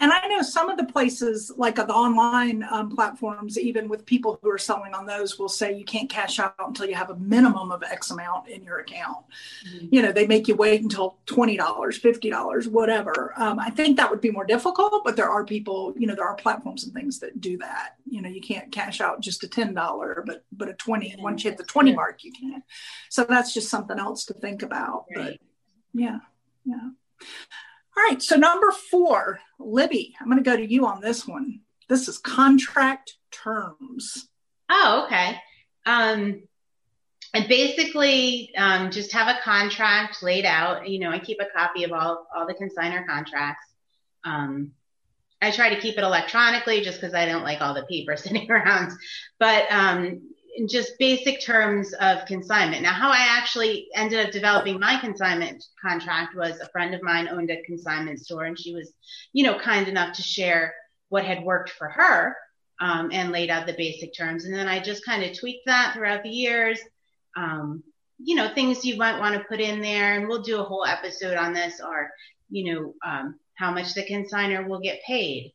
And 0.00 0.12
I 0.12 0.26
know 0.28 0.40
some 0.40 0.70
of 0.70 0.78
the 0.78 0.84
places, 0.84 1.52
like 1.56 1.76
the 1.76 1.86
online 1.88 2.66
um, 2.70 2.88
platforms, 2.88 3.58
even 3.58 3.86
with 3.86 4.06
people 4.06 4.38
who 4.42 4.50
are 4.50 4.58
selling 4.58 4.94
on 4.94 5.04
those, 5.04 5.38
will 5.38 5.48
say 5.48 5.76
you 5.76 5.84
can't 5.84 6.08
cash 6.08 6.38
out 6.38 6.54
until 6.58 6.86
you 6.86 6.94
have 6.94 7.10
a 7.10 7.16
minimum 7.16 7.70
of 7.70 7.82
X 7.82 8.10
amount 8.10 8.48
in 8.48 8.64
your 8.64 8.78
account. 8.78 9.18
Mm-hmm. 9.68 9.86
You 9.90 10.00
know, 10.00 10.10
they 10.10 10.26
make 10.26 10.48
you 10.48 10.56
wait 10.56 10.82
until 10.82 11.18
$20, 11.26 11.58
$50, 11.58 12.66
whatever. 12.68 13.34
Um, 13.36 13.58
I 13.58 13.68
think 13.68 13.98
that 13.98 14.10
would 14.10 14.22
be 14.22 14.30
more 14.30 14.46
difficult, 14.46 15.04
but 15.04 15.16
there 15.16 15.28
are 15.28 15.44
people, 15.44 15.92
you 15.98 16.06
know, 16.06 16.14
there 16.14 16.26
are 16.26 16.34
platforms 16.34 16.84
and 16.84 16.94
things 16.94 17.18
that 17.18 17.38
do 17.38 17.58
that. 17.58 17.96
You 18.08 18.22
know, 18.22 18.30
you 18.30 18.40
can't 18.40 18.72
cash 18.72 19.02
out 19.02 19.20
just 19.20 19.44
a 19.44 19.48
$10, 19.48 19.74
but 20.24 20.44
but 20.50 20.70
a 20.70 20.74
20, 20.74 21.10
mm-hmm. 21.10 21.22
once 21.22 21.44
you 21.44 21.50
hit 21.50 21.58
the 21.58 21.64
20 21.64 21.94
mark, 21.94 22.24
you 22.24 22.32
can. 22.32 22.62
So 23.10 23.24
that's 23.24 23.52
just 23.52 23.68
something 23.68 23.98
else 23.98 24.24
to 24.26 24.34
think 24.34 24.62
about. 24.62 25.04
Right. 25.14 25.38
But 25.92 26.00
yeah, 26.00 26.18
yeah. 26.64 26.88
All 28.00 28.06
right, 28.06 28.22
so 28.22 28.36
number 28.36 28.70
four, 28.70 29.40
Libby, 29.58 30.14
I'm 30.18 30.26
going 30.26 30.42
to 30.42 30.50
go 30.50 30.56
to 30.56 30.66
you 30.66 30.86
on 30.86 31.02
this 31.02 31.26
one. 31.26 31.60
This 31.86 32.08
is 32.08 32.16
contract 32.16 33.12
terms. 33.30 34.26
Oh, 34.70 35.02
okay. 35.04 35.36
Um, 35.84 36.42
and 37.34 37.46
basically, 37.46 38.52
um, 38.56 38.90
just 38.90 39.12
have 39.12 39.28
a 39.28 39.38
contract 39.42 40.22
laid 40.22 40.46
out. 40.46 40.88
You 40.88 40.98
know, 40.98 41.10
I 41.10 41.18
keep 41.18 41.42
a 41.42 41.58
copy 41.58 41.84
of 41.84 41.92
all 41.92 42.26
all 42.34 42.46
the 42.46 42.54
consigner 42.54 43.06
contracts. 43.06 43.66
Um, 44.24 44.72
I 45.42 45.50
try 45.50 45.68
to 45.74 45.80
keep 45.80 45.98
it 45.98 46.04
electronically 46.04 46.80
just 46.80 46.98
because 47.02 47.12
I 47.12 47.26
don't 47.26 47.44
like 47.44 47.60
all 47.60 47.74
the 47.74 47.84
paper 47.84 48.16
sitting 48.16 48.50
around. 48.50 48.92
But 49.38 49.70
um, 49.70 50.22
in 50.56 50.68
just 50.68 50.98
basic 50.98 51.40
terms 51.40 51.92
of 51.94 52.26
consignment. 52.26 52.82
Now, 52.82 52.92
how 52.92 53.10
I 53.10 53.38
actually 53.38 53.88
ended 53.94 54.24
up 54.24 54.32
developing 54.32 54.78
my 54.78 54.98
consignment 54.98 55.64
contract 55.80 56.36
was 56.36 56.60
a 56.60 56.68
friend 56.68 56.94
of 56.94 57.02
mine 57.02 57.28
owned 57.28 57.50
a 57.50 57.62
consignment 57.62 58.20
store, 58.20 58.44
and 58.44 58.58
she 58.58 58.74
was, 58.74 58.92
you 59.32 59.44
know, 59.44 59.58
kind 59.58 59.88
enough 59.88 60.16
to 60.16 60.22
share 60.22 60.74
what 61.08 61.24
had 61.24 61.44
worked 61.44 61.70
for 61.70 61.88
her 61.88 62.36
um, 62.80 63.10
and 63.12 63.32
laid 63.32 63.50
out 63.50 63.66
the 63.66 63.74
basic 63.74 64.14
terms. 64.14 64.44
And 64.44 64.54
then 64.54 64.68
I 64.68 64.80
just 64.80 65.04
kind 65.04 65.22
of 65.22 65.38
tweaked 65.38 65.66
that 65.66 65.94
throughout 65.94 66.22
the 66.22 66.30
years. 66.30 66.80
Um, 67.36 67.82
you 68.22 68.34
know, 68.34 68.52
things 68.54 68.84
you 68.84 68.96
might 68.96 69.18
want 69.18 69.34
to 69.34 69.48
put 69.48 69.60
in 69.60 69.80
there, 69.80 70.14
and 70.14 70.28
we'll 70.28 70.42
do 70.42 70.60
a 70.60 70.64
whole 70.64 70.84
episode 70.84 71.36
on 71.36 71.52
this, 71.52 71.80
are, 71.80 72.10
you 72.50 72.74
know, 72.74 72.94
um, 73.06 73.38
how 73.54 73.70
much 73.70 73.94
the 73.94 74.04
consigner 74.04 74.66
will 74.66 74.80
get 74.80 75.02
paid, 75.06 75.52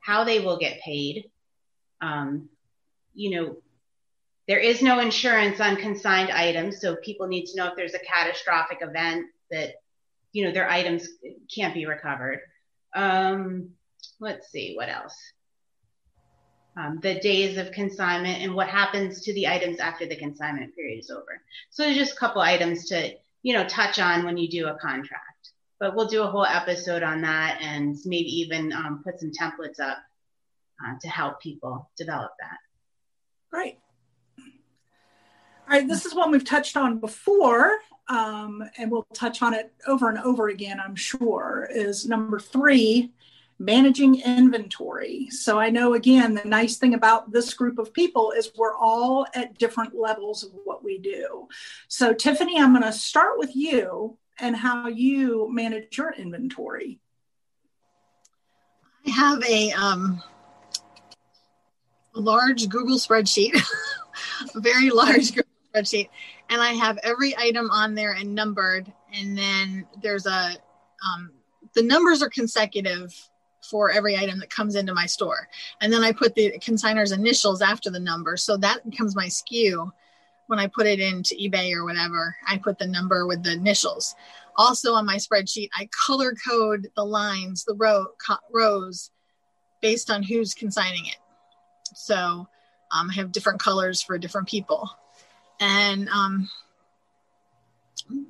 how 0.00 0.24
they 0.24 0.40
will 0.40 0.58
get 0.58 0.80
paid, 0.80 1.30
um, 2.00 2.48
you 3.14 3.30
know, 3.30 3.56
there 4.46 4.58
is 4.58 4.82
no 4.82 5.00
insurance 5.00 5.60
on 5.60 5.76
consigned 5.76 6.30
items, 6.30 6.80
so 6.80 6.96
people 6.96 7.26
need 7.26 7.46
to 7.46 7.56
know 7.56 7.68
if 7.68 7.76
there's 7.76 7.94
a 7.94 7.98
catastrophic 8.00 8.78
event 8.82 9.26
that 9.50 9.76
you 10.32 10.44
know 10.44 10.52
their 10.52 10.68
items 10.68 11.08
can't 11.54 11.74
be 11.74 11.86
recovered. 11.86 12.40
Um, 12.94 13.70
let's 14.20 14.50
see 14.50 14.74
what 14.74 14.88
else. 14.88 15.16
Um, 16.76 16.98
the 17.02 17.20
days 17.20 17.56
of 17.56 17.70
consignment 17.70 18.42
and 18.42 18.54
what 18.54 18.68
happens 18.68 19.22
to 19.22 19.32
the 19.32 19.46
items 19.46 19.78
after 19.78 20.06
the 20.06 20.16
consignment 20.16 20.74
period 20.74 20.98
is 20.98 21.10
over. 21.10 21.40
So 21.70 21.84
there's 21.84 21.96
just 21.96 22.14
a 22.14 22.18
couple 22.18 22.42
items 22.42 22.88
to 22.88 23.14
you 23.42 23.54
know 23.54 23.66
touch 23.66 23.98
on 23.98 24.24
when 24.24 24.36
you 24.36 24.48
do 24.48 24.66
a 24.66 24.74
contract. 24.74 25.52
But 25.80 25.96
we'll 25.96 26.08
do 26.08 26.22
a 26.22 26.30
whole 26.30 26.46
episode 26.46 27.02
on 27.02 27.22
that 27.22 27.58
and 27.60 27.96
maybe 28.04 28.28
even 28.40 28.72
um, 28.72 29.02
put 29.04 29.20
some 29.20 29.32
templates 29.32 29.80
up 29.80 29.98
uh, 30.84 30.94
to 31.00 31.08
help 31.08 31.40
people 31.40 31.90
develop 31.96 32.32
that. 32.40 32.58
Great. 33.50 33.78
All 35.66 35.70
right, 35.70 35.88
this 35.88 36.04
is 36.04 36.14
one 36.14 36.30
we've 36.30 36.44
touched 36.44 36.76
on 36.76 36.98
before, 36.98 37.78
um, 38.08 38.62
and 38.76 38.90
we'll 38.90 39.06
touch 39.14 39.40
on 39.40 39.54
it 39.54 39.72
over 39.86 40.10
and 40.10 40.18
over 40.18 40.48
again, 40.48 40.78
I'm 40.78 40.94
sure, 40.94 41.66
is 41.72 42.06
number 42.06 42.38
three, 42.38 43.12
managing 43.58 44.20
inventory. 44.20 45.28
So 45.30 45.58
I 45.58 45.70
know, 45.70 45.94
again, 45.94 46.34
the 46.34 46.44
nice 46.44 46.76
thing 46.76 46.92
about 46.92 47.32
this 47.32 47.54
group 47.54 47.78
of 47.78 47.94
people 47.94 48.32
is 48.32 48.50
we're 48.54 48.76
all 48.76 49.26
at 49.34 49.56
different 49.56 49.94
levels 49.94 50.44
of 50.44 50.50
what 50.64 50.84
we 50.84 50.98
do. 50.98 51.48
So, 51.88 52.12
Tiffany, 52.12 52.60
I'm 52.60 52.72
going 52.72 52.82
to 52.82 52.92
start 52.92 53.38
with 53.38 53.56
you 53.56 54.18
and 54.38 54.54
how 54.54 54.88
you 54.88 55.48
manage 55.50 55.96
your 55.96 56.12
inventory. 56.12 57.00
I 59.06 59.10
have 59.10 59.42
a, 59.44 59.72
um, 59.72 60.22
large 62.12 62.68
Google 62.68 62.98
spreadsheet, 62.98 63.54
a 64.54 64.60
very 64.60 64.90
large 64.90 65.32
spreadsheet 65.74 66.08
and 66.50 66.62
I 66.62 66.72
have 66.72 66.98
every 67.02 67.36
item 67.36 67.70
on 67.70 67.94
there 67.94 68.12
and 68.12 68.34
numbered. 68.34 68.92
And 69.12 69.36
then 69.36 69.86
there's 70.02 70.26
a, 70.26 70.56
um, 71.06 71.32
the 71.74 71.82
numbers 71.82 72.22
are 72.22 72.28
consecutive 72.28 73.12
for 73.62 73.90
every 73.90 74.16
item 74.16 74.38
that 74.40 74.50
comes 74.50 74.74
into 74.74 74.94
my 74.94 75.06
store. 75.06 75.48
And 75.80 75.92
then 75.92 76.04
I 76.04 76.12
put 76.12 76.34
the 76.34 76.52
consigner's 76.58 77.12
initials 77.12 77.62
after 77.62 77.90
the 77.90 78.00
number. 78.00 78.36
So 78.36 78.56
that 78.58 78.88
becomes 78.88 79.16
my 79.16 79.26
SKU. 79.26 79.90
When 80.46 80.58
I 80.58 80.66
put 80.66 80.86
it 80.86 81.00
into 81.00 81.34
eBay 81.36 81.72
or 81.72 81.84
whatever, 81.84 82.36
I 82.46 82.58
put 82.58 82.78
the 82.78 82.86
number 82.86 83.26
with 83.26 83.42
the 83.42 83.52
initials. 83.52 84.14
Also 84.56 84.92
on 84.92 85.06
my 85.06 85.16
spreadsheet, 85.16 85.70
I 85.74 85.88
color 86.06 86.34
code 86.46 86.88
the 86.94 87.04
lines, 87.04 87.64
the 87.64 87.74
row, 87.74 88.06
co- 88.24 88.36
rows 88.52 89.10
based 89.80 90.10
on 90.10 90.22
who's 90.22 90.52
consigning 90.52 91.06
it. 91.06 91.16
So 91.94 92.46
um, 92.92 93.10
I 93.10 93.14
have 93.14 93.32
different 93.32 93.60
colors 93.60 94.02
for 94.02 94.18
different 94.18 94.46
people 94.46 94.90
and 95.64 96.08
um, 96.10 96.50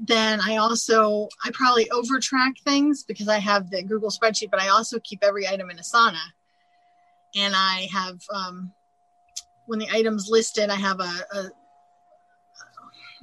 then 0.00 0.40
I 0.40 0.56
also 0.56 1.28
I 1.44 1.50
probably 1.52 1.90
over 1.90 2.20
track 2.20 2.54
things 2.64 3.02
because 3.02 3.28
I 3.28 3.38
have 3.38 3.70
the 3.70 3.82
Google 3.82 4.10
spreadsheet, 4.10 4.50
but 4.50 4.60
I 4.60 4.68
also 4.68 5.00
keep 5.00 5.18
every 5.22 5.48
item 5.48 5.68
in 5.70 5.76
Asana, 5.78 6.22
and 7.34 7.54
I 7.56 7.88
have 7.92 8.20
um, 8.32 8.72
when 9.66 9.80
the 9.80 9.90
items 9.90 10.28
listed, 10.28 10.70
I 10.70 10.76
have 10.76 11.00
a, 11.00 11.12
a 11.32 11.50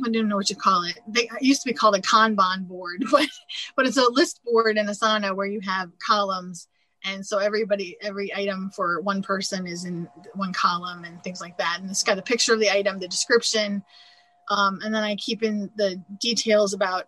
I 0.04 0.10
don't 0.10 0.28
know 0.28 0.36
what 0.36 0.50
you 0.50 0.58
call 0.58 0.84
it. 0.84 1.00
They 1.08 1.22
it 1.22 1.42
used 1.42 1.62
to 1.62 1.70
be 1.70 1.74
called 1.74 1.96
a 1.96 2.02
Kanban 2.02 2.68
board, 2.68 3.06
but 3.12 3.28
but 3.78 3.88
it's 3.88 3.98
a 3.98 4.10
list 4.10 4.42
board 4.44 4.78
in 4.78 4.88
Asana 4.88 5.34
where 5.34 5.48
you 5.48 5.62
have 5.62 5.90
columns, 6.06 6.68
and 7.04 7.26
so 7.26 7.40
everybody 7.40 7.98
every 8.02 8.34
item 8.36 8.70
for 8.70 9.02
one 9.02 9.22
person 9.22 9.68
is 9.68 9.86
in 9.86 10.08
one 10.36 10.54
column 10.54 11.04
and 11.04 11.24
things 11.24 11.42
like 11.42 11.58
that. 11.58 11.80
And 11.80 11.90
it's 11.90 12.04
got 12.04 12.18
a 12.18 12.22
picture 12.22 12.54
of 12.54 12.60
the 12.60 12.72
item, 12.72 13.00
the 13.00 13.08
description, 13.08 13.84
um, 14.50 14.80
and 14.84 14.94
then 14.94 15.04
I 15.04 15.16
keep 15.16 15.44
in 15.44 15.70
the 15.76 16.02
details 16.20 16.74
about 16.74 17.08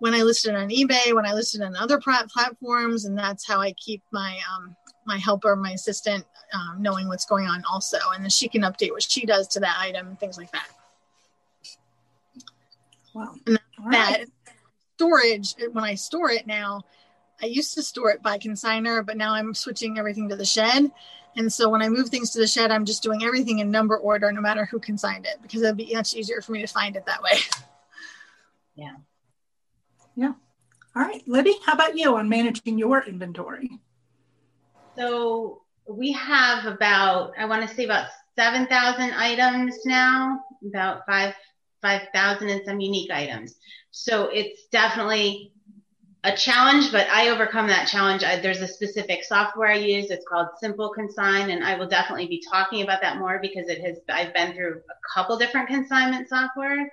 when 0.00 0.14
I 0.14 0.22
listed 0.22 0.54
on 0.54 0.70
eBay, 0.70 1.14
when 1.14 1.26
I 1.26 1.34
listed 1.34 1.60
on 1.60 1.76
other 1.76 2.00
platforms, 2.00 3.04
and 3.04 3.16
that's 3.16 3.46
how 3.46 3.60
I 3.60 3.72
keep 3.72 4.02
my 4.10 4.38
um, 4.54 4.74
my 5.06 5.18
helper, 5.18 5.54
my 5.56 5.72
assistant, 5.72 6.24
um, 6.52 6.82
knowing 6.82 7.08
what's 7.08 7.24
going 7.26 7.46
on 7.46 7.62
also, 7.70 7.98
and 8.14 8.24
then 8.24 8.30
she 8.30 8.48
can 8.48 8.62
update 8.62 8.90
what 8.90 9.02
she 9.02 9.26
does 9.26 9.46
to 9.48 9.60
that 9.60 9.76
item 9.78 10.08
and 10.08 10.18
things 10.18 10.38
like 10.38 10.50
that. 10.52 10.68
Wow. 13.14 13.34
And 13.46 13.58
that 13.90 14.18
right. 14.18 14.26
storage, 14.96 15.54
when 15.72 15.84
I 15.84 15.94
store 15.94 16.30
it 16.30 16.46
now, 16.46 16.82
I 17.42 17.46
used 17.46 17.74
to 17.74 17.82
store 17.82 18.10
it 18.10 18.22
by 18.22 18.38
consigner, 18.38 19.04
but 19.04 19.16
now 19.16 19.34
I'm 19.34 19.54
switching 19.54 19.98
everything 19.98 20.28
to 20.28 20.36
the 20.36 20.44
shed. 20.44 20.90
And 21.36 21.52
so 21.52 21.68
when 21.68 21.82
I 21.82 21.88
move 21.88 22.08
things 22.08 22.30
to 22.30 22.38
the 22.38 22.46
shed, 22.46 22.70
I'm 22.70 22.84
just 22.84 23.02
doing 23.02 23.22
everything 23.22 23.60
in 23.60 23.70
number 23.70 23.96
order, 23.96 24.30
no 24.32 24.40
matter 24.40 24.64
who 24.64 24.80
consigned 24.80 25.26
it, 25.26 25.36
because 25.42 25.62
it'd 25.62 25.76
be 25.76 25.94
much 25.94 26.14
easier 26.14 26.40
for 26.40 26.52
me 26.52 26.60
to 26.60 26.66
find 26.66 26.96
it 26.96 27.06
that 27.06 27.22
way. 27.22 27.32
Yeah. 28.76 28.92
Yeah. 30.14 30.32
All 30.96 31.02
right, 31.02 31.22
Libby, 31.26 31.54
how 31.66 31.74
about 31.74 31.98
you 31.98 32.16
on 32.16 32.30
managing 32.30 32.78
your 32.78 33.02
inventory? 33.02 33.78
So 34.96 35.62
we 35.86 36.12
have 36.12 36.64
about, 36.64 37.32
I 37.38 37.44
want 37.44 37.68
to 37.68 37.74
say 37.74 37.84
about 37.84 38.06
7,000 38.36 39.12
items 39.12 39.84
now, 39.84 40.40
about 40.66 41.02
five, 41.06 41.34
5,000 41.82 42.48
and 42.48 42.62
some 42.64 42.80
unique 42.80 43.10
items. 43.10 43.56
So 43.90 44.28
it's 44.28 44.66
definitely 44.68 45.52
a 46.22 46.36
challenge, 46.36 46.92
but 46.92 47.06
I 47.08 47.30
overcome 47.30 47.66
that 47.68 47.88
challenge. 47.88 48.24
I, 48.24 48.38
there's 48.40 48.60
a 48.60 48.68
specific 48.68 49.24
software 49.24 49.68
I 49.68 49.76
use. 49.76 50.10
It's 50.10 50.26
called 50.26 50.48
Simple 50.58 50.90
Consign, 50.90 51.50
and 51.50 51.64
I 51.64 51.76
will 51.76 51.88
definitely 51.88 52.26
be 52.26 52.42
talking 52.50 52.82
about 52.82 53.00
that 53.00 53.18
more 53.18 53.38
because 53.40 53.68
it 53.68 53.80
has. 53.80 53.98
I've 54.08 54.34
been 54.34 54.52
through 54.52 54.82
a 54.90 55.14
couple 55.14 55.38
different 55.38 55.68
consignment 55.68 56.28
software 56.28 56.92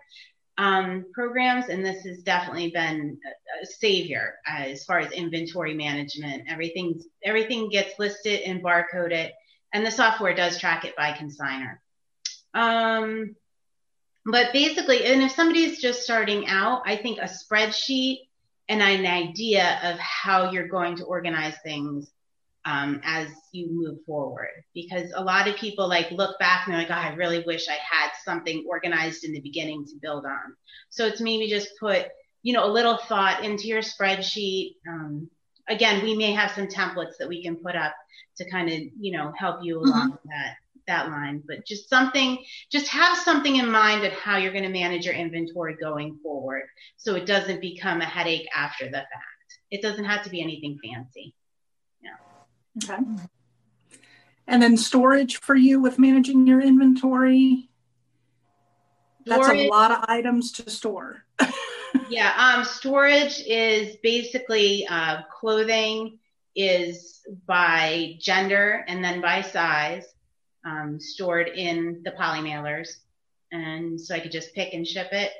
um, 0.57 1.05
programs, 1.13 1.67
and 1.67 1.85
this 1.85 2.05
has 2.05 2.19
definitely 2.19 2.71
been 2.71 3.19
a, 3.61 3.65
savior 3.65 4.35
as 4.47 4.85
far 4.85 4.99
as 4.99 5.11
inventory 5.11 5.73
management. 5.73 6.43
Everything 6.47 7.01
everything 7.23 7.69
gets 7.69 7.99
listed 7.99 8.41
and 8.41 8.63
barcoded, 8.63 9.31
and 9.73 9.85
the 9.85 9.91
software 9.91 10.35
does 10.35 10.57
track 10.57 10.85
it 10.85 10.95
by 10.95 11.11
consigner. 11.11 11.79
Um, 12.53 13.35
but 14.25 14.53
basically, 14.53 15.05
and 15.05 15.21
if 15.21 15.31
somebody's 15.31 15.81
just 15.81 16.03
starting 16.03 16.47
out, 16.47 16.83
I 16.85 16.95
think 16.95 17.19
a 17.19 17.23
spreadsheet 17.23 18.26
and 18.69 18.81
an 18.81 19.05
idea 19.05 19.79
of 19.83 19.97
how 19.99 20.51
you're 20.51 20.67
going 20.67 20.97
to 20.97 21.05
organize 21.05 21.55
things 21.63 22.11
um, 22.65 22.99
as 23.03 23.29
you 23.53 23.69
move 23.71 23.99
forward. 24.05 24.49
Because 24.73 25.11
a 25.15 25.23
lot 25.23 25.47
of 25.47 25.55
people 25.55 25.87
like 25.87 26.11
look 26.11 26.37
back 26.37 26.65
and 26.65 26.73
they're 26.73 26.81
like, 26.81 26.91
oh, 26.91 26.93
I 26.93 27.15
really 27.15 27.43
wish 27.45 27.67
I 27.69 27.77
had 27.79 28.11
something 28.25 28.65
organized 28.67 29.23
in 29.23 29.31
the 29.31 29.39
beginning 29.39 29.85
to 29.85 29.95
build 30.01 30.25
on. 30.25 30.55
So 30.89 31.05
it's 31.05 31.21
maybe 31.21 31.49
just 31.49 31.69
put, 31.79 32.07
you 32.43 32.53
know, 32.53 32.65
a 32.65 32.71
little 32.71 32.97
thought 32.97 33.43
into 33.43 33.67
your 33.67 33.81
spreadsheet. 33.81 34.75
Um, 34.87 35.29
again, 35.69 36.03
we 36.03 36.15
may 36.15 36.33
have 36.33 36.51
some 36.51 36.67
templates 36.67 37.17
that 37.19 37.29
we 37.29 37.41
can 37.41 37.55
put 37.55 37.75
up 37.75 37.95
to 38.37 38.49
kind 38.49 38.69
of, 38.69 38.79
you 38.99 39.13
know, 39.13 39.31
help 39.37 39.63
you 39.63 39.77
mm-hmm. 39.77 39.87
along 39.87 40.11
mm-hmm. 40.11 40.29
that 40.29 40.55
that 40.87 41.09
line, 41.09 41.43
but 41.47 41.65
just 41.65 41.89
something, 41.89 42.43
just 42.71 42.87
have 42.87 43.17
something 43.17 43.57
in 43.57 43.69
mind 43.69 44.05
of 44.05 44.13
how 44.13 44.37
you're 44.37 44.51
going 44.51 44.63
to 44.63 44.69
manage 44.69 45.05
your 45.05 45.13
inventory 45.13 45.75
going 45.79 46.17
forward 46.23 46.63
so 46.97 47.15
it 47.15 47.25
doesn't 47.25 47.61
become 47.61 48.01
a 48.01 48.05
headache 48.05 48.47
after 48.55 48.85
the 48.85 48.91
fact. 48.91 49.59
It 49.69 49.81
doesn't 49.81 50.05
have 50.05 50.23
to 50.23 50.29
be 50.29 50.41
anything 50.41 50.79
fancy. 50.83 51.35
Yeah. 52.01 52.93
Okay. 52.95 53.03
And 54.47 54.61
then 54.61 54.77
storage 54.77 55.39
for 55.39 55.55
you 55.55 55.81
with 55.81 55.99
managing 55.99 56.47
your 56.47 56.61
inventory. 56.61 57.69
That's 59.25 59.45
storage, 59.45 59.67
a 59.67 59.69
lot 59.69 59.91
of 59.91 60.05
items 60.07 60.53
to 60.53 60.69
store. 60.69 61.25
yeah, 62.09 62.33
um, 62.37 62.63
storage 62.63 63.43
is 63.45 63.97
basically 64.01 64.87
uh, 64.87 65.23
clothing 65.37 66.19
is 66.55 67.21
by 67.45 68.15
gender 68.19 68.83
and 68.87 69.03
then 69.03 69.21
by 69.21 69.41
size 69.41 70.05
um, 70.67 70.99
stored 70.99 71.47
in 71.47 72.01
the 72.03 72.11
poly 72.11 72.39
mailers. 72.39 72.89
And 73.51 73.99
so 73.99 74.13
I 74.13 74.19
could 74.19 74.31
just 74.31 74.53
pick 74.53 74.73
and 74.73 74.85
ship 74.85 75.09
it. 75.11 75.31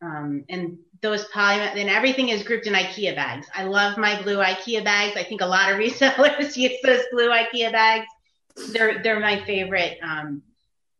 Um, 0.00 0.44
and 0.48 0.78
those 1.02 1.24
poly, 1.26 1.60
and 1.60 1.90
everything 1.90 2.28
is 2.28 2.42
grouped 2.42 2.66
in 2.66 2.74
IKEA 2.74 3.16
bags. 3.16 3.48
I 3.54 3.64
love 3.64 3.98
my 3.98 4.22
blue 4.22 4.38
IKEA 4.38 4.84
bags. 4.84 5.16
I 5.16 5.24
think 5.24 5.40
a 5.40 5.46
lot 5.46 5.70
of 5.70 5.78
resellers 5.80 6.56
use 6.56 6.78
those 6.84 7.02
blue 7.10 7.30
IKEA 7.30 7.72
bags. 7.72 8.06
They're, 8.70 9.02
they're 9.02 9.20
my 9.20 9.44
favorite 9.44 9.98
um, 10.02 10.42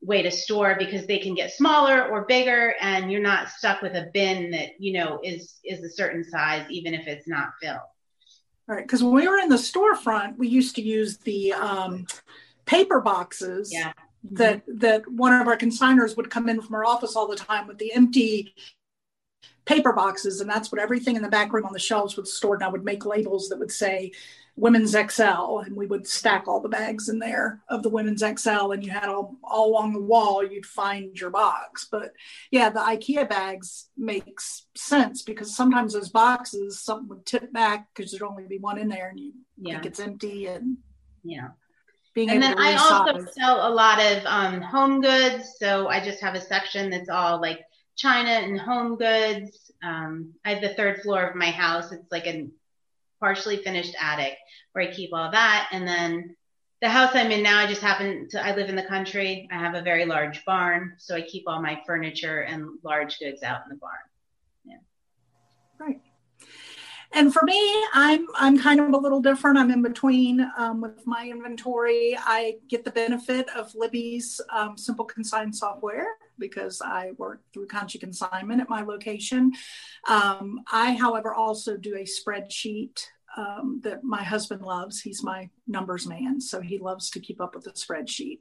way 0.03 0.23
to 0.23 0.31
store 0.31 0.77
because 0.79 1.07
they 1.07 1.19
can 1.19 1.35
get 1.35 1.53
smaller 1.53 2.09
or 2.09 2.25
bigger 2.25 2.75
and 2.81 3.11
you're 3.11 3.23
not 3.23 3.49
stuck 3.49 3.81
with 3.81 3.95
a 3.95 4.11
bin 4.13 4.51
that, 4.51 4.81
you 4.81 4.93
know, 4.93 5.21
is, 5.23 5.61
is 5.65 5.83
a 5.83 5.91
certain 5.91 6.25
size, 6.25 6.67
even 6.69 6.93
if 6.95 7.07
it's 7.07 7.29
not 7.29 7.51
filled. 7.61 7.79
All 8.69 8.75
right. 8.75 8.83
Because 8.83 9.03
when 9.03 9.15
we 9.15 9.29
were 9.29 9.39
in 9.39 9.49
the 9.49 9.57
storefront, 9.57 10.37
we 10.37 10.49
used 10.49 10.75
to 10.77 10.83
use 10.83 11.19
the, 11.19 11.53
um, 11.53 12.07
paper 12.67 13.01
boxes 13.01 13.73
yeah. 13.73 13.93
Mm-hmm. 14.27 14.37
that 14.37 14.63
that 14.67 15.11
one 15.11 15.33
of 15.33 15.47
our 15.47 15.57
consigners 15.57 16.17
would 16.17 16.31
come 16.31 16.49
in 16.49 16.61
from 16.61 16.75
our 16.75 16.85
office 16.85 17.17
all 17.17 17.29
the 17.29 17.37
time 17.37 17.67
with 17.67 17.79
the 17.79 17.93
empty 17.93 18.55
paper 19.65 19.93
boxes 19.93 20.41
and 20.41 20.49
that's 20.49 20.71
what 20.71 20.81
everything 20.81 21.17
in 21.17 21.23
the 21.23 21.29
back 21.29 21.53
room 21.53 21.67
on 21.67 21.73
the 21.73 21.79
shelves 21.79 22.17
was 22.17 22.33
stored 22.33 22.61
and 22.61 22.65
i 22.65 22.71
would 22.71 22.85
make 22.85 23.05
labels 23.05 23.49
that 23.49 23.59
would 23.59 23.71
say 23.71 24.11
women's 24.57 24.93
xl 24.93 25.59
and 25.59 25.77
we 25.77 25.87
would 25.87 26.07
stack 26.07 26.49
all 26.49 26.61
the 26.61 26.69
bags 26.69 27.09
in 27.09 27.19
there 27.19 27.61
of 27.69 27.83
the 27.83 27.89
women's 27.89 28.23
xl 28.39 28.73
and 28.73 28.85
you 28.85 28.91
had 28.91 29.09
all, 29.09 29.37
all 29.45 29.71
along 29.71 29.93
the 29.93 30.01
wall 30.01 30.45
you'd 30.45 30.65
find 30.65 31.21
your 31.21 31.31
box 31.31 31.87
but 31.91 32.13
yeah 32.51 32.71
the 32.71 32.81
ikea 32.81 33.29
bags 33.29 33.89
makes 33.97 34.67
sense 34.75 35.23
because 35.23 35.55
sometimes 35.55 35.93
those 35.93 36.09
boxes 36.09 36.81
something 36.81 37.09
would 37.09 37.27
tip 37.27 37.53
back 37.53 37.89
because 37.95 38.11
there'd 38.11 38.23
only 38.23 38.47
be 38.47 38.59
one 38.59 38.79
in 38.79 38.89
there 38.89 39.11
and 39.11 39.21
you 39.21 39.33
yeah. 39.59 39.75
think 39.75 39.87
it's 39.87 40.01
empty 40.01 40.47
and 40.47 40.79
yeah 41.23 41.49
being 42.17 42.31
and 42.31 42.43
then 42.43 42.59
I 42.59 42.77
also 42.77 43.27
sell 43.39 43.69
a 43.69 43.73
lot 43.73 44.01
of 44.01 44.25
um, 44.25 44.63
home 44.63 45.03
goods. 45.03 45.57
So 45.59 45.89
I 45.89 46.03
just 46.03 46.19
have 46.23 46.35
a 46.35 46.41
section 46.41 46.89
that's 46.89 47.11
all 47.11 47.43
like 47.43 47.61
China 47.95 48.31
and 48.31 48.59
home 48.59 48.97
goods. 48.97 49.71
Um, 49.85 50.33
I 50.43 50.55
have 50.55 50.63
the 50.63 50.73
third 50.75 51.03
floor 51.03 51.27
of 51.27 51.37
my 51.37 51.51
house. 51.51 51.93
It's 51.93 52.11
like 52.11 52.27
a 52.27 52.49
partially 53.21 53.59
finished 53.59 53.95
attic 54.01 54.39
where 54.73 54.89
I 54.89 54.95
keep 54.95 55.11
all 55.13 55.31
that. 55.31 55.69
And 55.73 55.87
then 55.87 56.35
the 56.81 56.89
house 56.89 57.11
I'm 57.13 57.31
in 57.31 57.43
now, 57.43 57.59
I 57.59 57.67
just 57.67 57.83
happen 57.83 58.29
to, 58.31 58.43
I 58.43 58.57
live 58.57 58.71
in 58.71 58.77
the 58.77 58.83
country. 58.83 59.47
I 59.53 59.59
have 59.59 59.75
a 59.75 59.83
very 59.83 60.07
large 60.07 60.43
barn. 60.47 60.95
So 60.97 61.17
I 61.17 61.21
keep 61.21 61.45
all 61.47 61.61
my 61.61 61.83
furniture 61.87 62.41
and 62.41 62.79
large 62.83 63.19
goods 63.19 63.43
out 63.43 63.61
in 63.65 63.69
the 63.69 63.77
barn. 63.77 63.93
Yeah. 64.65 64.79
Right 65.79 66.01
and 67.17 67.33
for 67.33 67.43
me 67.45 67.85
i'm 67.95 68.27
i'm 68.35 68.59
kind 68.59 68.79
of 68.79 68.93
a 68.93 68.97
little 68.97 69.21
different. 69.21 69.59
I'm 69.59 69.71
in 69.71 69.83
between 69.83 70.47
um, 70.57 70.81
with 70.81 71.07
my 71.07 71.29
inventory. 71.29 72.17
I 72.19 72.57
get 72.69 72.85
the 72.85 72.91
benefit 72.91 73.49
of 73.57 73.75
libby's 73.75 74.41
um, 74.51 74.77
simple 74.77 75.05
consign 75.05 75.53
software 75.53 76.07
because 76.39 76.81
i 76.83 77.13
work 77.17 77.41
through 77.53 77.67
conchi 77.67 77.99
consignment 77.99 78.61
at 78.61 78.69
my 78.69 78.83
location. 78.83 79.53
Um, 80.09 80.61
i 80.71 80.93
however 80.95 81.35
also 81.35 81.77
do 81.77 81.97
a 81.97 82.05
spreadsheet 82.05 83.07
um, 83.37 83.81
that 83.85 84.03
my 84.03 84.23
husband 84.23 84.63
loves. 84.63 85.01
He's 85.01 85.23
my 85.23 85.51
numbers 85.67 86.07
man, 86.07 86.41
so 86.41 86.61
he 86.61 86.79
loves 86.79 87.11
to 87.11 87.21
keep 87.21 87.41
up 87.41 87.55
with 87.55 87.65
the 87.65 87.73
spreadsheet. 87.73 88.41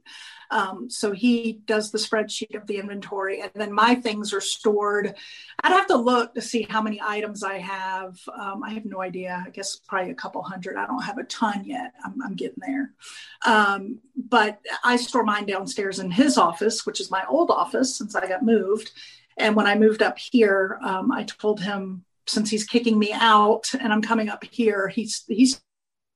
Um, 0.50 0.88
so 0.88 1.12
he 1.12 1.60
does 1.66 1.90
the 1.90 1.98
spreadsheet 1.98 2.56
of 2.56 2.66
the 2.66 2.78
inventory, 2.78 3.42
and 3.42 3.50
then 3.54 3.72
my 3.72 3.94
things 3.94 4.32
are 4.32 4.40
stored. 4.40 5.14
I'd 5.62 5.72
have 5.72 5.86
to 5.88 5.96
look 5.96 6.34
to 6.34 6.40
see 6.40 6.66
how 6.68 6.80
many 6.80 7.00
items 7.02 7.42
I 7.42 7.58
have. 7.58 8.18
Um, 8.38 8.62
I 8.64 8.70
have 8.70 8.86
no 8.86 9.02
idea. 9.02 9.42
I 9.46 9.50
guess 9.50 9.76
probably 9.76 10.10
a 10.10 10.14
couple 10.14 10.42
hundred. 10.42 10.76
I 10.76 10.86
don't 10.86 11.02
have 11.02 11.18
a 11.18 11.24
ton 11.24 11.64
yet. 11.64 11.92
I'm, 12.04 12.22
I'm 12.22 12.34
getting 12.34 12.62
there. 12.66 12.94
Um, 13.44 13.98
but 14.16 14.60
I 14.82 14.96
store 14.96 15.24
mine 15.24 15.46
downstairs 15.46 15.98
in 15.98 16.10
his 16.10 16.38
office, 16.38 16.86
which 16.86 17.00
is 17.00 17.10
my 17.10 17.24
old 17.28 17.50
office 17.50 17.96
since 17.96 18.14
I 18.14 18.26
got 18.26 18.42
moved. 18.42 18.90
And 19.36 19.54
when 19.54 19.66
I 19.66 19.74
moved 19.74 20.00
up 20.00 20.18
here, 20.18 20.78
um, 20.82 21.12
I 21.12 21.24
told 21.24 21.60
him 21.60 22.05
since 22.26 22.50
he's 22.50 22.64
kicking 22.64 22.98
me 22.98 23.12
out 23.12 23.66
and 23.80 23.92
I'm 23.92 24.02
coming 24.02 24.28
up 24.28 24.44
here, 24.44 24.88
he's 24.88 25.24
he's 25.28 25.60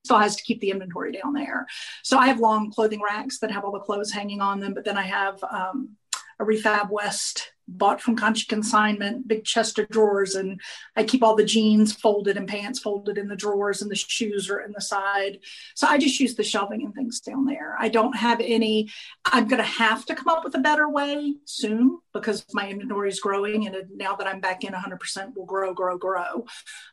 still 0.05 0.19
has 0.19 0.37
to 0.37 0.43
keep 0.43 0.61
the 0.61 0.71
inventory 0.71 1.13
down 1.13 1.33
there. 1.35 1.67
So 2.03 2.19
I 2.19 2.27
have 2.27 2.41
long 2.41 2.71
clothing 2.71 3.03
racks 3.03 3.39
that 3.41 3.51
have 3.51 3.65
all 3.65 3.73
the 3.73 3.81
clothes 3.81 4.11
hanging 4.11 4.41
on 4.41 4.61
them, 4.61 4.75
but 4.75 4.85
then 4.85 4.97
I 4.97 5.03
have 5.03 5.43
um, 5.45 5.97
a 6.41 6.45
Refab 6.45 6.91
West 6.91 7.53
bought 7.69 8.01
from 8.01 8.17
Conchi 8.17 8.49
Consignment, 8.49 9.29
big 9.29 9.45
chest 9.45 9.79
of 9.79 9.89
drawers, 9.91 10.35
and 10.35 10.61
I 10.97 11.05
keep 11.05 11.23
all 11.23 11.37
the 11.37 11.45
jeans 11.45 11.93
folded 11.93 12.37
and 12.37 12.49
pants 12.49 12.81
folded 12.81 13.17
in 13.17 13.29
the 13.29 13.37
drawers, 13.37 13.81
and 13.81 13.91
the 13.91 13.95
shoes 13.95 14.51
are 14.51 14.61
in 14.61 14.73
the 14.73 14.81
side. 14.81 15.39
So 15.77 15.87
I 15.87 15.99
just 15.99 16.19
use 16.19 16.35
the 16.35 16.43
shelving 16.43 16.83
and 16.83 16.95
things 16.95 17.21
down 17.21 17.45
there. 17.45 17.77
I 17.79 17.89
don't 17.89 18.17
have 18.17 18.41
any. 18.41 18.91
I'm 19.27 19.47
going 19.47 19.63
to 19.63 19.69
have 19.69 20.05
to 20.07 20.15
come 20.15 20.29
up 20.29 20.43
with 20.43 20.55
a 20.57 20.61
better 20.61 20.89
way 20.89 21.35
soon 21.45 21.99
because 22.13 22.45
my 22.53 22.69
inventory 22.69 23.09
is 23.09 23.21
growing, 23.21 23.67
and 23.67 23.77
now 23.95 24.17
that 24.17 24.27
I'm 24.27 24.41
back 24.41 24.65
in 24.65 24.73
100%, 24.73 25.37
will 25.37 25.47
grow, 25.47 25.73
grow, 25.73 25.97
grow. 25.97 26.47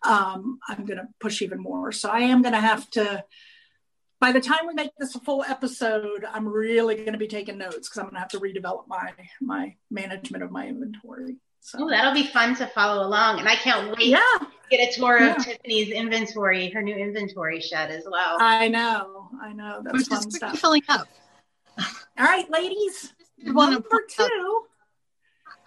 Um, 0.04 0.60
I'm 0.68 0.86
going 0.86 1.00
to 1.00 1.08
push 1.20 1.42
even 1.42 1.60
more. 1.60 1.92
So 1.92 2.10
I 2.10 2.20
am 2.20 2.42
going 2.42 2.54
to 2.54 2.62
have 2.62 2.88
to 2.92 3.24
by 4.20 4.32
the 4.32 4.42
time 4.42 4.68
we 4.68 4.74
make 4.74 4.92
this 4.98 5.16
a 5.16 5.20
full 5.20 5.44
episode, 5.44 6.26
I'm 6.32 6.48
really 6.48 6.96
going 6.96 7.14
to 7.14 7.18
be 7.18 7.28
taking 7.28 7.58
notes 7.58 7.88
because 7.88 7.98
I'm 7.98 8.06
going 8.06 8.16
to 8.16 8.20
have 8.20 8.30
to 8.30 8.40
redevelop 8.40 8.88
my 8.88 9.14
my 9.42 9.76
management 9.92 10.44
of 10.44 10.52
my 10.52 10.68
inventory. 10.68 11.36
So 11.60 11.80
oh, 11.82 11.90
that'll 11.90 12.14
be 12.14 12.28
fun 12.28 12.56
to 12.56 12.68
follow 12.68 13.06
along, 13.06 13.40
and 13.40 13.48
I 13.48 13.56
can't 13.56 13.96
wait 13.98 14.08
yeah. 14.08 14.20
to 14.40 14.48
get 14.72 14.90
a 14.90 14.98
tour 14.98 15.20
yeah. 15.20 15.36
of 15.36 15.44
Tiffany's 15.44 15.90
inventory, 15.90 16.70
her 16.70 16.82
new 16.82 16.96
inventory 16.96 17.60
shed 17.60 17.92
as 17.92 18.06
well. 18.10 18.38
I 18.40 18.70
know, 18.70 19.30
I 19.42 19.54
know. 19.54 19.82
That's 19.84 20.08
fun 20.08 20.32
stuff. 20.32 20.60
Filling 20.60 20.84
up. 20.88 21.08
All 21.78 22.26
right, 22.26 22.50
ladies. 22.50 23.14
Number 23.40 23.84
two. 24.10 24.64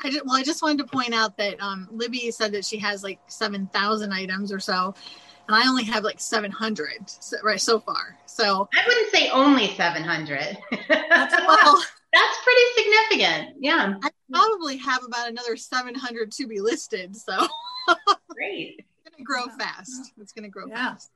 I 0.02 0.10
just, 0.10 0.24
well, 0.24 0.36
I 0.36 0.42
just 0.42 0.62
wanted 0.62 0.78
to 0.78 0.84
point 0.84 1.12
out 1.12 1.36
that 1.36 1.60
um, 1.60 1.86
Libby 1.90 2.30
said 2.30 2.52
that 2.52 2.64
she 2.64 2.78
has 2.78 3.02
like 3.02 3.20
seven 3.26 3.66
thousand 3.66 4.12
items 4.12 4.50
or 4.50 4.58
so, 4.58 4.94
and 5.50 5.60
I 5.60 5.68
only 5.68 5.82
have 5.84 6.04
like 6.04 6.20
seven 6.20 6.52
hundred 6.52 7.10
so, 7.10 7.36
right 7.42 7.60
so 7.60 7.80
far. 7.80 8.16
So 8.26 8.68
I 8.72 8.86
wouldn't 8.86 9.10
say 9.10 9.30
only 9.30 9.74
700. 9.74 10.56
That's, 10.88 11.34
well, 11.48 11.82
that's 12.12 12.38
pretty 12.44 12.60
significant. 12.76 13.56
Yeah. 13.58 13.94
I 14.00 14.10
probably 14.32 14.76
have 14.76 15.02
about 15.04 15.28
another 15.28 15.56
700 15.56 16.30
to 16.30 16.46
be 16.46 16.60
listed. 16.60 17.16
So 17.16 17.32
great. 18.28 18.76
it's 18.78 19.10
going 19.10 19.18
to 19.18 19.24
grow 19.24 19.46
fast. 19.58 20.12
It's 20.20 20.32
going 20.32 20.44
to 20.44 20.50
grow 20.50 20.66
yeah. 20.68 20.92
fast. 20.92 21.10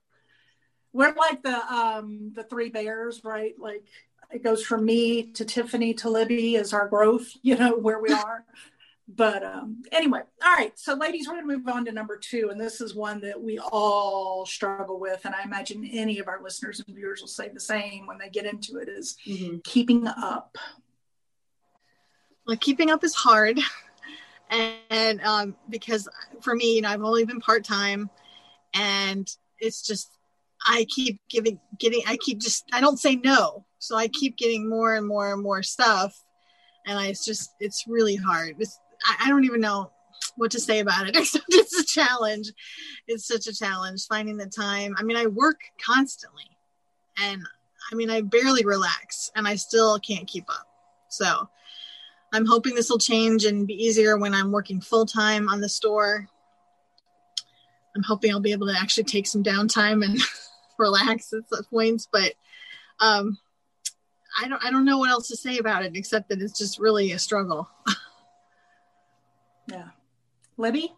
We're 0.92 1.14
like 1.14 1.44
the 1.44 1.72
um 1.72 2.32
the 2.34 2.42
three 2.42 2.70
bears, 2.70 3.22
right? 3.22 3.54
Like 3.56 3.84
it 4.32 4.42
goes 4.42 4.64
from 4.64 4.84
me 4.84 5.30
to 5.32 5.44
Tiffany 5.44 5.94
to 5.94 6.10
Libby 6.10 6.56
is 6.56 6.72
our 6.72 6.88
growth, 6.88 7.30
you 7.42 7.56
know, 7.56 7.76
where 7.76 8.00
we 8.00 8.12
are 8.12 8.44
but 9.06 9.42
um, 9.42 9.82
anyway, 9.92 10.20
all 10.42 10.54
right. 10.54 10.72
So, 10.78 10.94
ladies, 10.94 11.26
we're 11.26 11.34
going 11.34 11.48
to 11.48 11.56
move 11.58 11.68
on 11.68 11.84
to 11.84 11.92
number 11.92 12.16
two, 12.16 12.48
and 12.50 12.58
this 12.58 12.80
is 12.80 12.94
one 12.94 13.20
that 13.20 13.40
we 13.40 13.58
all 13.58 14.46
struggle 14.46 14.98
with, 14.98 15.24
and 15.24 15.34
I 15.34 15.42
imagine 15.42 15.88
any 15.92 16.18
of 16.20 16.28
our 16.28 16.42
listeners 16.42 16.82
and 16.84 16.96
viewers 16.96 17.20
will 17.20 17.28
say 17.28 17.48
the 17.48 17.60
same 17.60 18.06
when 18.06 18.16
they 18.16 18.30
get 18.30 18.46
into 18.46 18.78
it: 18.78 18.88
is 18.88 19.16
mm-hmm. 19.26 19.58
keeping 19.62 20.06
up. 20.06 20.56
Well, 22.46 22.56
keeping 22.56 22.90
up 22.90 23.04
is 23.04 23.14
hard, 23.14 23.60
and 24.50 25.20
um, 25.20 25.56
because 25.68 26.08
for 26.40 26.54
me, 26.54 26.76
you 26.76 26.82
know, 26.82 26.88
I've 26.88 27.02
only 27.02 27.26
been 27.26 27.40
part 27.40 27.62
time, 27.64 28.08
and 28.72 29.28
it's 29.58 29.86
just 29.86 30.08
I 30.66 30.86
keep 30.88 31.20
giving, 31.28 31.60
getting, 31.78 32.00
I 32.06 32.16
keep 32.16 32.38
just, 32.38 32.64
I 32.72 32.80
don't 32.80 32.98
say 32.98 33.16
no, 33.16 33.66
so 33.78 33.96
I 33.96 34.08
keep 34.08 34.38
getting 34.38 34.66
more 34.66 34.94
and 34.94 35.06
more 35.06 35.30
and 35.30 35.42
more 35.42 35.62
stuff 35.62 36.18
and 36.86 36.98
I, 36.98 37.06
it's 37.08 37.24
just 37.24 37.54
it's 37.60 37.84
really 37.86 38.16
hard. 38.16 38.56
It's 38.58 38.78
I, 39.04 39.24
I 39.24 39.28
don't 39.28 39.44
even 39.44 39.60
know. 39.60 39.90
what 40.36 40.50
to 40.52 40.60
say 40.60 40.80
about 40.80 41.08
it 41.08 41.16
except 41.16 41.44
it's 41.48 41.78
a 41.78 41.84
challenge. 41.84 42.50
It's 43.06 43.26
such 43.26 43.46
a 43.46 43.54
challenge 43.54 44.06
finding 44.06 44.36
the 44.36 44.46
time. 44.46 44.94
I 44.98 45.02
mean, 45.02 45.16
I 45.16 45.26
work 45.26 45.60
constantly 45.84 46.44
and 47.22 47.42
I 47.92 47.94
mean, 47.94 48.10
I 48.10 48.22
barely 48.22 48.64
relax 48.64 49.30
and 49.36 49.46
I 49.46 49.56
still 49.56 49.98
can't 49.98 50.26
keep 50.26 50.44
up. 50.48 50.66
So 51.08 51.48
I'm 52.32 52.46
hoping 52.46 52.74
this 52.74 52.90
will 52.90 52.98
change 52.98 53.44
and 53.44 53.66
be 53.66 53.74
easier 53.74 54.16
when 54.16 54.34
I'm 54.34 54.50
working 54.50 54.80
full 54.80 55.06
time 55.06 55.48
on 55.48 55.60
the 55.60 55.68
store. 55.68 56.28
I'm 57.94 58.02
hoping 58.02 58.32
I'll 58.32 58.40
be 58.40 58.52
able 58.52 58.66
to 58.66 58.76
actually 58.76 59.04
take 59.04 59.26
some 59.26 59.44
downtime 59.44 60.04
and 60.04 60.20
relax 60.78 61.32
at 61.32 61.48
some 61.48 61.64
points, 61.64 62.08
but 62.10 62.34
um, 62.98 63.38
I 64.40 64.48
don't 64.48 64.64
I 64.64 64.70
don't 64.70 64.84
know 64.84 64.98
what 64.98 65.10
else 65.10 65.28
to 65.28 65.36
say 65.36 65.58
about 65.58 65.84
it 65.84 65.94
except 65.94 66.28
that 66.30 66.42
it's 66.42 66.58
just 66.58 66.80
really 66.80 67.12
a 67.12 67.18
struggle. 67.18 67.68
Libby? 70.56 70.92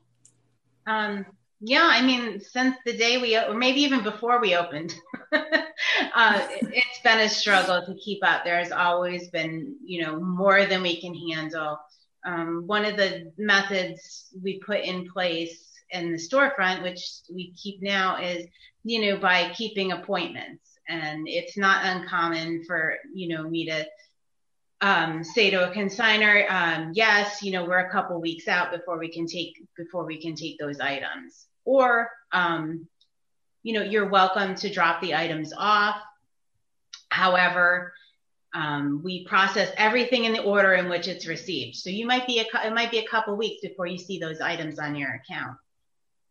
Um, 0.87 1.27
yeah, 1.61 1.89
I 1.91 2.03
mean, 2.03 2.41
since 2.41 2.77
the 2.85 2.97
day 2.97 3.19
we, 3.19 3.37
or 3.37 3.55
maybe 3.55 3.81
even 3.81 4.03
before 4.03 4.41
we 4.41 4.55
opened, 4.55 4.95
uh, 5.33 6.47
it, 6.51 6.75
has 6.75 7.03
been 7.03 7.21
a 7.21 7.29
struggle 7.29 7.85
to 7.85 7.95
keep 7.95 8.23
up. 8.23 8.45
There's 8.45 8.73
always 8.73 9.29
been, 9.29 9.77
you 9.85 10.03
know, 10.03 10.21
more 10.21 10.67
than 10.67 10.83
we 10.83 11.01
can 11.01 11.15
handle. 11.15 11.79
Um, 12.27 12.65
one 12.67 12.85
of 12.85 12.97
the 12.97 13.33
methods 13.39 14.29
we 14.43 14.59
put 14.59 14.81
in 14.81 15.09
place 15.11 15.67
in 15.91 16.13
the 16.13 16.19
storefront, 16.19 16.83
which 16.83 17.09
we 17.33 17.53
keep 17.53 17.81
now, 17.81 18.21
is, 18.21 18.47
you 18.85 19.01
know, 19.01 19.19
by 19.19 19.53
keeping 19.55 19.93
appointments. 19.93 20.79
And 20.89 21.27
it's 21.27 21.57
not 21.57 21.85
uncommon 21.85 22.65
for, 22.65 22.97
you 23.15 23.29
know, 23.29 23.49
me 23.49 23.67
to 23.67 23.87
um, 24.81 25.25
say 25.25 25.51
to 25.51 25.71
a 25.71 25.75
consigner, 25.75 26.51
um, 26.51 26.93
yes, 26.95 27.43
you 27.43 27.53
know, 27.53 27.65
we're 27.65 27.79
a 27.79 27.91
couple 27.91 28.21
weeks 28.21 28.47
out 28.47 28.71
before 28.71 28.99
we 28.99 29.09
can 29.09 29.27
take 29.27 29.57
before 29.77 30.05
we 30.05 30.21
can 30.21 30.35
take 30.35 30.59
those 30.59 30.81
items, 30.81 31.47
or 31.65 32.11
um, 32.33 32.87
you 33.63 33.73
know, 33.73 33.83
you're 33.83 34.09
welcome 34.09 34.55
to 34.57 34.71
drop 34.73 35.01
the 35.01 35.15
items 35.15 35.53
off. 35.57 35.97
However, 37.09 37.95
um, 38.55 39.01
we 39.03 39.25
process 39.25 39.73
everything 39.79 40.25
in 40.25 40.33
the 40.33 40.43
order 40.43 40.75
in 40.75 40.89
which 40.89 41.09
it's 41.09 41.27
received. 41.27 41.77
So 41.77 41.89
you 41.89 42.07
might 42.07 42.27
be 42.27 42.41
a 42.41 42.67
it 42.67 42.75
might 42.75 42.91
be 42.91 42.99
a 42.99 43.09
couple 43.09 43.35
weeks 43.37 43.63
before 43.63 43.87
you 43.87 43.99
see 43.99 44.19
those 44.19 44.41
items 44.43 44.79
on 44.79 44.95
your 44.95 45.15
account, 45.15 45.57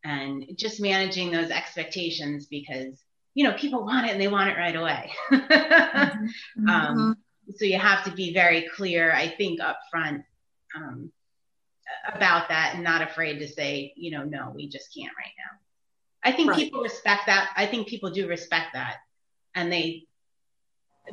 and 0.04 0.46
just 0.56 0.80
managing 0.80 1.32
those 1.32 1.50
expectations 1.50 2.46
because 2.46 3.04
you 3.34 3.44
know 3.44 3.54
people 3.54 3.84
want 3.84 4.06
it 4.06 4.12
and 4.12 4.22
they 4.22 4.28
want 4.28 4.52
it 4.52 4.58
right 4.58 4.76
away. 4.76 5.12
mm-hmm. 5.32 6.70
um, 6.70 6.98
mm-hmm 6.98 7.12
so 7.56 7.66
you 7.66 7.78
have 7.80 8.04
to 8.06 8.12
be 8.12 8.34
very 8.34 8.68
clear, 8.76 9.14
I 9.14 9.28
think, 9.28 9.60
up 9.62 9.80
front 9.92 10.24
um, 10.76 11.12
about 12.14 12.50
that 12.50 12.72
and 12.76 12.84
not 12.84 13.02
afraid 13.02 13.40
to 13.40 13.48
say, 13.48 13.94
you 13.96 14.12
know, 14.12 14.24
no, 14.24 14.52
we 14.56 14.68
just 14.68 14.94
can't 14.94 15.14
right 15.18 15.34
now. 15.38 15.60
I 16.24 16.36
think 16.36 16.50
right. 16.50 16.58
people 16.58 16.82
respect 16.82 17.28
that. 17.28 17.52
I 17.56 17.68
think 17.68 17.88
people 17.88 18.10
do 18.10 18.28
respect 18.28 18.74
that. 18.74 18.98
And 19.54 19.72
they 19.72 20.08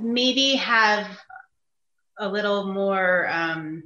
maybe 0.01 0.57
have 0.57 1.07
a 2.19 2.29
little 2.29 2.73
more, 2.73 3.29
um, 3.31 3.85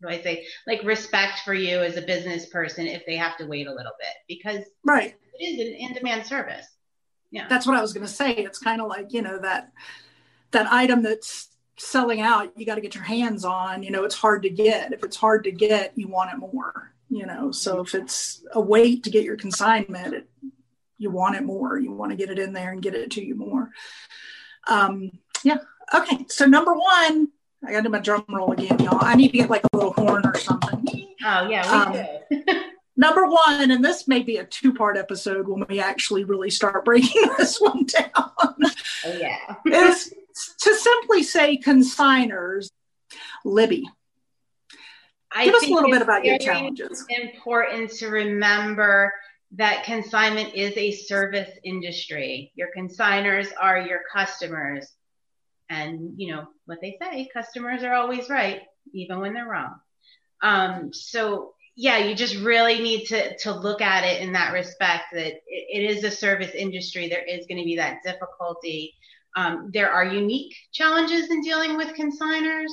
what 0.00 0.10
do 0.10 0.18
I 0.18 0.22
say, 0.22 0.46
like 0.66 0.82
respect 0.82 1.40
for 1.44 1.54
you 1.54 1.78
as 1.78 1.96
a 1.96 2.02
business 2.02 2.46
person 2.46 2.86
if 2.86 3.06
they 3.06 3.16
have 3.16 3.36
to 3.38 3.46
wait 3.46 3.66
a 3.66 3.74
little 3.74 3.92
bit 3.98 4.14
because 4.28 4.64
right. 4.84 5.14
it 5.38 5.44
is 5.44 5.60
an 5.60 5.74
in 5.74 5.92
demand 5.92 6.26
service. 6.26 6.66
Yeah. 7.30 7.46
That's 7.48 7.66
what 7.66 7.76
I 7.76 7.80
was 7.80 7.92
going 7.92 8.06
to 8.06 8.12
say. 8.12 8.32
It's 8.32 8.58
kind 8.58 8.80
of 8.80 8.88
like, 8.88 9.12
you 9.12 9.22
know, 9.22 9.38
that, 9.38 9.70
that 10.50 10.72
item 10.72 11.02
that's 11.02 11.48
selling 11.78 12.20
out 12.20 12.52
you 12.58 12.66
got 12.66 12.74
to 12.74 12.80
get 12.80 12.94
your 12.94 13.04
hands 13.04 13.44
on 13.44 13.82
you 13.82 13.90
know 13.90 14.04
it's 14.04 14.14
hard 14.14 14.42
to 14.42 14.50
get. 14.50 14.92
If 14.92 15.04
it's 15.04 15.16
hard 15.16 15.44
to 15.44 15.52
get 15.52 15.92
you 15.96 16.08
want 16.08 16.32
it 16.32 16.38
more 16.38 16.92
you 17.08 17.26
know? 17.26 17.50
So 17.50 17.80
if 17.80 17.94
it's 17.94 18.44
a 18.52 18.60
wait 18.60 19.04
to 19.04 19.10
get 19.10 19.24
your 19.24 19.36
consignment 19.36 20.14
it, 20.14 20.28
you 20.98 21.10
want 21.10 21.36
it 21.36 21.44
more. 21.44 21.78
You 21.78 21.92
want 21.92 22.10
to 22.10 22.16
get 22.16 22.30
it 22.30 22.38
in 22.38 22.52
there 22.52 22.72
and 22.72 22.82
get 22.82 22.94
it 22.94 23.12
to 23.12 23.24
you 23.24 23.34
more. 23.34 23.70
Um 24.68 25.10
yeah. 25.44 25.58
Okay 25.94 26.26
so 26.28 26.44
number 26.44 26.74
one 26.74 27.28
i 27.64 27.72
gotta 27.72 27.84
do 27.84 27.88
my 27.88 27.98
drum 27.98 28.24
roll 28.28 28.52
again 28.52 28.78
y'all. 28.80 28.98
I 29.00 29.14
need 29.14 29.32
to 29.32 29.38
get 29.38 29.50
like 29.50 29.64
a 29.72 29.76
little 29.76 29.92
horn 29.92 30.26
or 30.26 30.36
something. 30.36 31.14
Oh 31.24 31.48
yeah 31.48 32.12
we 32.30 32.36
um, 32.36 32.56
number 32.96 33.26
one 33.26 33.70
and 33.70 33.84
this 33.84 34.06
may 34.06 34.22
be 34.22 34.36
a 34.36 34.44
two 34.44 34.74
part 34.74 34.96
episode 34.96 35.48
when 35.48 35.64
we 35.68 35.80
actually 35.80 36.24
really 36.24 36.50
start 36.50 36.84
breaking 36.84 37.22
this 37.38 37.60
one 37.60 37.84
down. 37.86 38.10
Oh 38.16 39.18
yeah. 39.18 39.54
Is 39.64 40.12
to 40.60 40.74
simply 40.74 41.22
say 41.22 41.58
consigners, 41.58 42.70
Libby. 43.44 43.88
I 45.30 45.44
Give 45.44 45.54
us 45.54 45.66
a 45.66 45.70
little 45.70 45.90
bit 45.90 46.02
about 46.02 46.24
your 46.24 46.38
challenges. 46.38 47.04
Important 47.10 47.90
to 47.98 48.08
remember 48.08 49.12
that 49.52 49.84
consignment 49.84 50.54
is 50.54 50.76
a 50.76 50.92
service 50.92 51.50
industry. 51.64 52.52
Your 52.54 52.68
consigners 52.76 53.48
are 53.58 53.80
your 53.80 54.00
customers. 54.12 54.90
And 55.70 56.14
you 56.16 56.34
know 56.34 56.46
what 56.66 56.80
they 56.80 56.96
say, 57.00 57.28
customers 57.32 57.82
are 57.82 57.92
always 57.92 58.30
right, 58.30 58.62
even 58.94 59.20
when 59.20 59.34
they're 59.34 59.48
wrong. 59.48 59.74
Um, 60.42 60.92
so 60.92 61.54
yeah, 61.76 61.98
you 61.98 62.14
just 62.14 62.36
really 62.36 62.80
need 62.80 63.06
to 63.06 63.36
to 63.38 63.52
look 63.52 63.80
at 63.80 64.04
it 64.04 64.22
in 64.22 64.32
that 64.32 64.52
respect 64.52 65.04
that 65.12 65.26
it, 65.26 65.42
it 65.46 65.96
is 65.96 66.04
a 66.04 66.10
service 66.10 66.52
industry. 66.54 67.08
There 67.08 67.24
is 67.24 67.46
going 67.46 67.58
to 67.58 67.64
be 67.64 67.76
that 67.76 68.02
difficulty 68.02 68.94
um, 69.38 69.70
there 69.72 69.92
are 69.92 70.04
unique 70.04 70.52
challenges 70.72 71.30
in 71.30 71.42
dealing 71.42 71.76
with 71.76 71.96
consigners. 71.96 72.72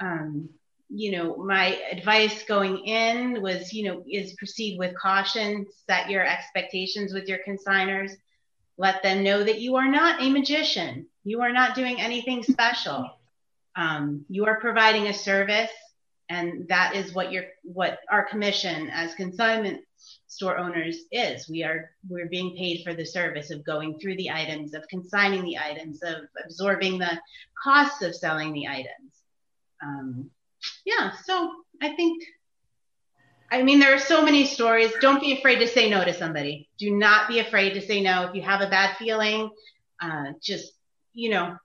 Um, 0.00 0.48
you 0.88 1.12
know, 1.12 1.36
my 1.36 1.78
advice 1.90 2.44
going 2.44 2.78
in 2.78 3.42
was, 3.42 3.74
you 3.74 3.84
know, 3.84 4.02
is 4.10 4.32
proceed 4.34 4.78
with 4.78 4.96
caution, 4.96 5.66
set 5.86 6.08
your 6.08 6.24
expectations 6.26 7.12
with 7.12 7.28
your 7.28 7.40
consigners, 7.46 8.12
let 8.78 9.02
them 9.02 9.22
know 9.22 9.44
that 9.44 9.60
you 9.60 9.76
are 9.76 9.88
not 9.88 10.22
a 10.22 10.30
magician. 10.30 11.06
You 11.24 11.42
are 11.42 11.52
not 11.52 11.74
doing 11.74 12.00
anything 12.00 12.42
special. 12.42 13.10
Um, 13.76 14.24
you 14.30 14.46
are 14.46 14.60
providing 14.60 15.08
a 15.08 15.14
service, 15.14 15.70
and 16.30 16.68
that 16.68 16.96
is 16.96 17.12
what 17.12 17.30
your 17.32 17.44
what 17.64 17.98
our 18.10 18.24
commission 18.24 18.88
as 18.90 19.14
consignment 19.14 19.82
store 20.26 20.58
owners 20.58 20.96
is. 21.10 21.48
We 21.48 21.62
are 21.62 21.90
we're 22.08 22.28
being 22.28 22.56
paid 22.56 22.82
for 22.84 22.94
the 22.94 23.04
service 23.04 23.50
of 23.50 23.64
going 23.64 23.98
through 23.98 24.16
the 24.16 24.30
items, 24.30 24.74
of 24.74 24.86
consigning 24.88 25.44
the 25.44 25.58
items, 25.58 26.02
of 26.02 26.24
absorbing 26.44 26.98
the 26.98 27.20
costs 27.62 28.02
of 28.02 28.14
selling 28.14 28.52
the 28.52 28.66
items. 28.66 29.12
Um, 29.82 30.30
yeah, 30.84 31.12
so 31.24 31.52
I 31.80 31.94
think. 31.94 32.22
I 33.50 33.62
mean, 33.62 33.80
there 33.80 33.94
are 33.94 33.98
so 33.98 34.24
many 34.24 34.46
stories. 34.46 34.92
Don't 35.02 35.20
be 35.20 35.36
afraid 35.36 35.58
to 35.58 35.68
say 35.68 35.90
no 35.90 36.02
to 36.02 36.14
somebody. 36.14 36.70
Do 36.78 36.90
not 36.90 37.28
be 37.28 37.38
afraid 37.38 37.74
to 37.74 37.82
say 37.82 38.00
no. 38.00 38.26
If 38.26 38.34
you 38.34 38.40
have 38.40 38.62
a 38.62 38.70
bad 38.70 38.96
feeling, 38.96 39.50
uh, 40.00 40.32
just, 40.40 40.72
you 41.12 41.28
know, 41.28 41.58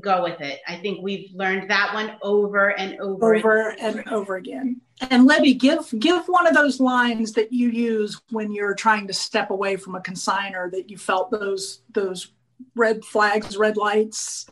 go 0.00 0.22
with 0.22 0.40
it. 0.40 0.60
I 0.68 0.76
think 0.76 1.02
we've 1.02 1.30
learned 1.34 1.70
that 1.70 1.92
one 1.94 2.12
over 2.22 2.78
and 2.78 3.00
over, 3.00 3.34
over 3.34 3.76
and 3.80 4.06
over 4.08 4.36
again. 4.36 4.80
And 5.10 5.26
Libby, 5.26 5.54
give 5.54 5.92
give 5.98 6.26
one 6.26 6.46
of 6.46 6.54
those 6.54 6.80
lines 6.80 7.32
that 7.32 7.52
you 7.52 7.70
use 7.70 8.20
when 8.30 8.52
you're 8.52 8.74
trying 8.74 9.06
to 9.06 9.12
step 9.12 9.50
away 9.50 9.76
from 9.76 9.94
a 9.94 10.00
consigner 10.00 10.70
that 10.70 10.90
you 10.90 10.98
felt 10.98 11.30
those 11.30 11.80
those 11.92 12.32
red 12.74 13.04
flags, 13.04 13.56
red 13.56 13.76
lights. 13.76 14.46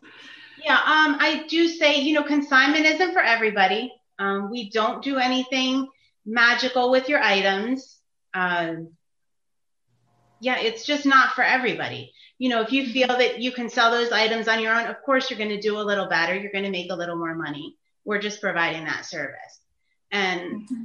Yeah, 0.65 0.77
um, 0.77 1.17
I 1.21 1.45
do 1.49 1.69
say, 1.69 2.01
you 2.01 2.15
know, 2.15 2.23
consignment 2.23 2.85
isn't 2.85 3.13
for 3.13 3.23
everybody. 3.23 3.93
Um, 4.19 4.51
we 4.51 4.71
don't 4.71 5.03
do 5.03 5.19
anything 5.19 5.87
magical 6.27 6.91
with 6.91 7.09
your 7.09 7.23
items. 7.23 7.99
Um, 8.35 8.91
yeah, 10.41 10.59
it's 10.59 10.85
just 10.85 11.07
not 11.07 11.35
for 11.35 11.43
everybody. 11.43 12.13
You 12.39 12.49
know, 12.51 12.61
if 12.61 12.73
you 12.73 12.87
feel 12.87 13.09
that 13.09 13.41
you 13.41 13.51
can 13.53 13.69
sell 13.69 13.91
those 13.91 14.13
items 14.13 14.49
on 14.49 14.63
your 14.63 14.75
own, 14.75 14.87
of 14.87 15.03
course 15.03 15.31
you're 15.31 15.39
going 15.39 15.51
to 15.51 15.61
do 15.61 15.79
a 15.79 15.83
little 15.83 16.07
better. 16.07 16.35
You're 16.35 16.53
going 16.53 16.65
to 16.65 16.71
make 16.71 16.91
a 16.93 16.97
little 16.97 17.17
more 17.17 17.35
money. 17.35 17.77
We're 18.05 18.21
just 18.21 18.41
providing 18.41 18.85
that 18.85 19.05
service 19.05 19.59
and 20.11 20.41
mm-hmm. 20.63 20.85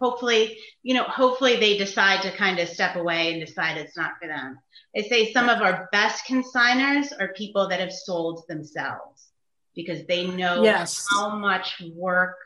hopefully 0.00 0.58
you 0.82 0.94
know 0.94 1.04
hopefully 1.04 1.56
they 1.56 1.76
decide 1.76 2.22
to 2.22 2.36
kind 2.36 2.58
of 2.58 2.68
step 2.68 2.96
away 2.96 3.32
and 3.32 3.44
decide 3.44 3.76
it's 3.76 3.96
not 3.96 4.12
for 4.20 4.28
them 4.28 4.58
i 4.96 5.02
say 5.02 5.32
some 5.32 5.48
of 5.48 5.60
our 5.60 5.88
best 5.92 6.24
consigners 6.26 7.08
are 7.18 7.32
people 7.34 7.68
that 7.68 7.80
have 7.80 7.92
sold 7.92 8.42
themselves 8.48 9.28
because 9.74 10.04
they 10.06 10.26
know 10.26 10.62
yes. 10.62 11.06
how 11.10 11.36
much 11.36 11.82
work 11.94 12.36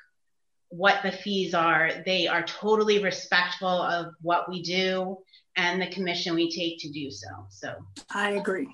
what 0.68 1.02
the 1.02 1.12
fees 1.12 1.54
are 1.54 1.90
they 2.04 2.26
are 2.26 2.42
totally 2.42 3.02
respectful 3.02 3.68
of 3.68 4.12
what 4.20 4.48
we 4.48 4.62
do 4.62 5.16
and 5.56 5.80
the 5.80 5.86
commission 5.88 6.34
we 6.34 6.50
take 6.50 6.78
to 6.80 6.90
do 6.90 7.10
so 7.10 7.28
so. 7.48 7.74
I 8.10 8.32
agree. 8.32 8.68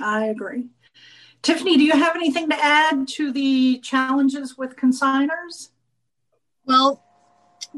I 0.00 0.26
agree. 0.26 0.66
Tiffany 1.42 1.76
do 1.76 1.84
you 1.84 1.92
have 1.92 2.16
anything 2.16 2.48
to 2.50 2.56
add 2.62 3.08
to 3.08 3.32
the 3.32 3.78
challenges 3.78 4.58
with 4.58 4.76
consigners 4.76 5.70
well, 6.70 7.02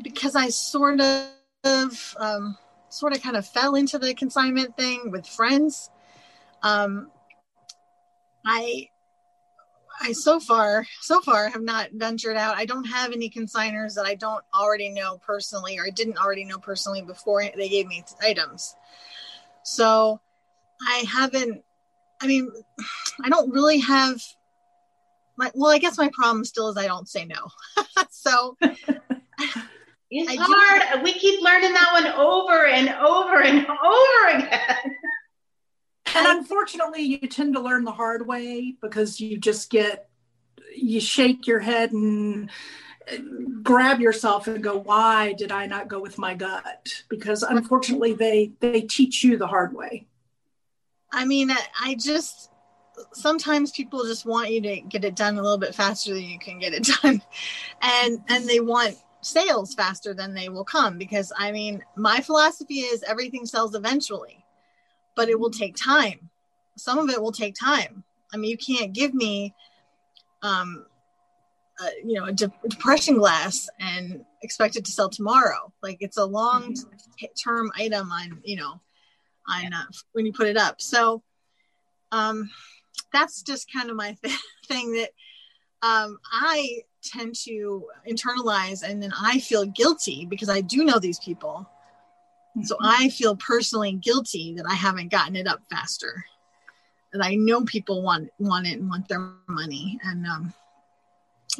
because 0.02 0.36
I 0.36 0.48
sort 0.50 1.00
of, 1.00 2.16
um, 2.18 2.58
sort 2.90 3.16
of 3.16 3.22
kind 3.22 3.36
of 3.36 3.46
fell 3.46 3.74
into 3.74 3.98
the 3.98 4.12
consignment 4.12 4.76
thing 4.76 5.10
with 5.10 5.26
friends. 5.26 5.88
Um, 6.62 7.10
I 8.44 8.90
I 10.02 10.12
so 10.12 10.40
far, 10.40 10.86
so 11.00 11.20
far 11.20 11.48
have 11.48 11.62
not 11.62 11.90
ventured 11.92 12.36
out. 12.36 12.56
I 12.56 12.64
don't 12.64 12.84
have 12.84 13.12
any 13.12 13.30
consigners 13.30 13.94
that 13.94 14.04
I 14.04 14.14
don't 14.14 14.44
already 14.54 14.90
know 14.90 15.18
personally 15.18 15.78
or 15.78 15.86
I 15.86 15.90
didn't 15.90 16.18
already 16.18 16.44
know 16.44 16.58
personally 16.58 17.02
before 17.02 17.44
they 17.56 17.68
gave 17.68 17.86
me 17.86 18.04
items. 18.20 18.74
So 19.62 20.20
I 20.86 21.04
haven't, 21.08 21.62
I 22.20 22.26
mean, 22.26 22.50
I 23.24 23.28
don't 23.28 23.50
really 23.50 23.78
have 23.78 24.20
my, 25.36 25.50
well, 25.54 25.70
I 25.70 25.78
guess 25.78 25.96
my 25.98 26.10
problem 26.12 26.44
still 26.44 26.68
is 26.68 26.76
I 26.76 26.86
don't 26.86 27.08
say 27.08 27.24
no. 27.24 27.48
so 28.10 28.56
it's 30.10 30.30
I 30.30 30.36
hard. 30.38 30.98
Do, 30.98 31.02
we 31.04 31.12
keep 31.12 31.40
learning 31.42 31.72
that 31.72 31.90
one 31.92 32.06
over 32.12 32.66
and 32.66 32.88
over 32.90 33.42
and 33.42 33.66
over 33.66 34.38
again. 34.38 34.96
And 36.14 36.26
unfortunately, 36.26 37.02
you 37.02 37.18
tend 37.18 37.54
to 37.54 37.60
learn 37.60 37.84
the 37.84 37.92
hard 37.92 38.26
way 38.26 38.74
because 38.80 39.20
you 39.20 39.38
just 39.38 39.70
get, 39.70 40.08
you 40.76 41.00
shake 41.00 41.46
your 41.46 41.60
head 41.60 41.92
and 41.92 42.50
uh, 43.10 43.16
grab 43.62 44.00
yourself 44.00 44.46
and 44.46 44.62
go, 44.62 44.78
why 44.78 45.32
did 45.32 45.52
I 45.52 45.66
not 45.66 45.88
go 45.88 46.00
with 46.00 46.18
my 46.18 46.34
gut? 46.34 47.04
Because 47.08 47.42
unfortunately, 47.42 48.12
they 48.12 48.52
they 48.60 48.82
teach 48.82 49.24
you 49.24 49.36
the 49.36 49.46
hard 49.46 49.74
way. 49.74 50.06
I 51.12 51.24
mean, 51.24 51.50
I 51.80 51.94
just 51.94 52.50
sometimes 53.12 53.70
people 53.70 54.04
just 54.04 54.26
want 54.26 54.50
you 54.50 54.60
to 54.62 54.80
get 54.80 55.04
it 55.04 55.16
done 55.16 55.38
a 55.38 55.42
little 55.42 55.58
bit 55.58 55.74
faster 55.74 56.14
than 56.14 56.22
you 56.22 56.38
can 56.38 56.58
get 56.58 56.74
it 56.74 56.84
done, 57.02 57.22
and 57.80 58.18
and 58.28 58.48
they 58.48 58.60
want 58.60 58.96
sales 59.22 59.74
faster 59.74 60.14
than 60.14 60.34
they 60.34 60.48
will 60.48 60.64
come 60.64 60.98
because 60.98 61.32
I 61.36 61.52
mean, 61.52 61.82
my 61.96 62.20
philosophy 62.20 62.80
is 62.80 63.02
everything 63.02 63.46
sells 63.46 63.74
eventually 63.74 64.41
but 65.14 65.28
it 65.28 65.38
will 65.38 65.50
take 65.50 65.76
time. 65.76 66.30
Some 66.76 66.98
of 66.98 67.10
it 67.10 67.20
will 67.20 67.32
take 67.32 67.54
time. 67.54 68.04
I 68.32 68.36
mean, 68.36 68.50
you 68.50 68.56
can't 68.56 68.92
give 68.92 69.12
me, 69.14 69.54
um, 70.42 70.86
uh, 71.80 71.88
you 72.04 72.14
know, 72.14 72.26
a, 72.26 72.32
de- 72.32 72.52
depression 72.68 73.18
glass 73.18 73.68
and 73.78 74.24
expect 74.42 74.76
it 74.76 74.84
to 74.86 74.92
sell 74.92 75.08
tomorrow. 75.08 75.72
Like 75.82 75.98
it's 76.00 76.16
a 76.16 76.24
long 76.24 76.74
mm-hmm. 76.74 77.26
term 77.42 77.70
item 77.76 78.10
on, 78.10 78.40
you 78.44 78.56
know, 78.56 78.80
on 79.48 79.72
uh, 79.72 79.84
when 80.12 80.26
you 80.26 80.32
put 80.32 80.46
it 80.46 80.56
up. 80.56 80.80
So 80.80 81.22
um, 82.10 82.50
that's 83.12 83.42
just 83.42 83.72
kind 83.72 83.90
of 83.90 83.96
my 83.96 84.16
th- 84.22 84.38
thing 84.66 84.92
that 84.94 85.10
um, 85.82 86.18
I 86.30 86.82
tend 87.02 87.34
to 87.34 87.84
internalize 88.08 88.82
and 88.82 89.02
then 89.02 89.12
I 89.20 89.40
feel 89.40 89.66
guilty 89.66 90.26
because 90.26 90.48
I 90.48 90.60
do 90.60 90.84
know 90.84 90.98
these 90.98 91.18
people 91.18 91.68
so 92.62 92.76
I 92.80 93.08
feel 93.08 93.36
personally 93.36 93.92
guilty 93.92 94.54
that 94.56 94.66
I 94.68 94.74
haven't 94.74 95.10
gotten 95.10 95.36
it 95.36 95.46
up 95.46 95.60
faster. 95.70 96.24
And 97.12 97.22
I 97.22 97.34
know 97.34 97.64
people 97.64 98.02
want 98.02 98.30
want 98.38 98.66
it 98.66 98.78
and 98.78 98.88
want 98.88 99.08
their 99.08 99.32
money. 99.48 99.98
And 100.04 100.26
um, 100.26 100.52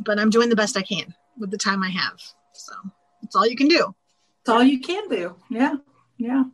but 0.05 0.19
I'm 0.19 0.31
doing 0.31 0.49
the 0.49 0.57
best 0.57 0.77
I 0.77 0.83
can 0.83 1.15
with 1.39 1.51
the 1.51 1.59
time 1.59 1.83
I 1.83 1.91
have. 1.91 2.21
So 2.53 2.73
it's 3.23 3.35
all 3.35 3.47
you 3.47 3.57
can 3.57 3.69
do. 3.69 3.95
It's 4.41 4.49
all 4.49 4.63
you 4.63 4.81
can 4.81 5.09
do. 5.09 5.37
Yeah. 5.51 5.77
Yeah. 6.19 6.45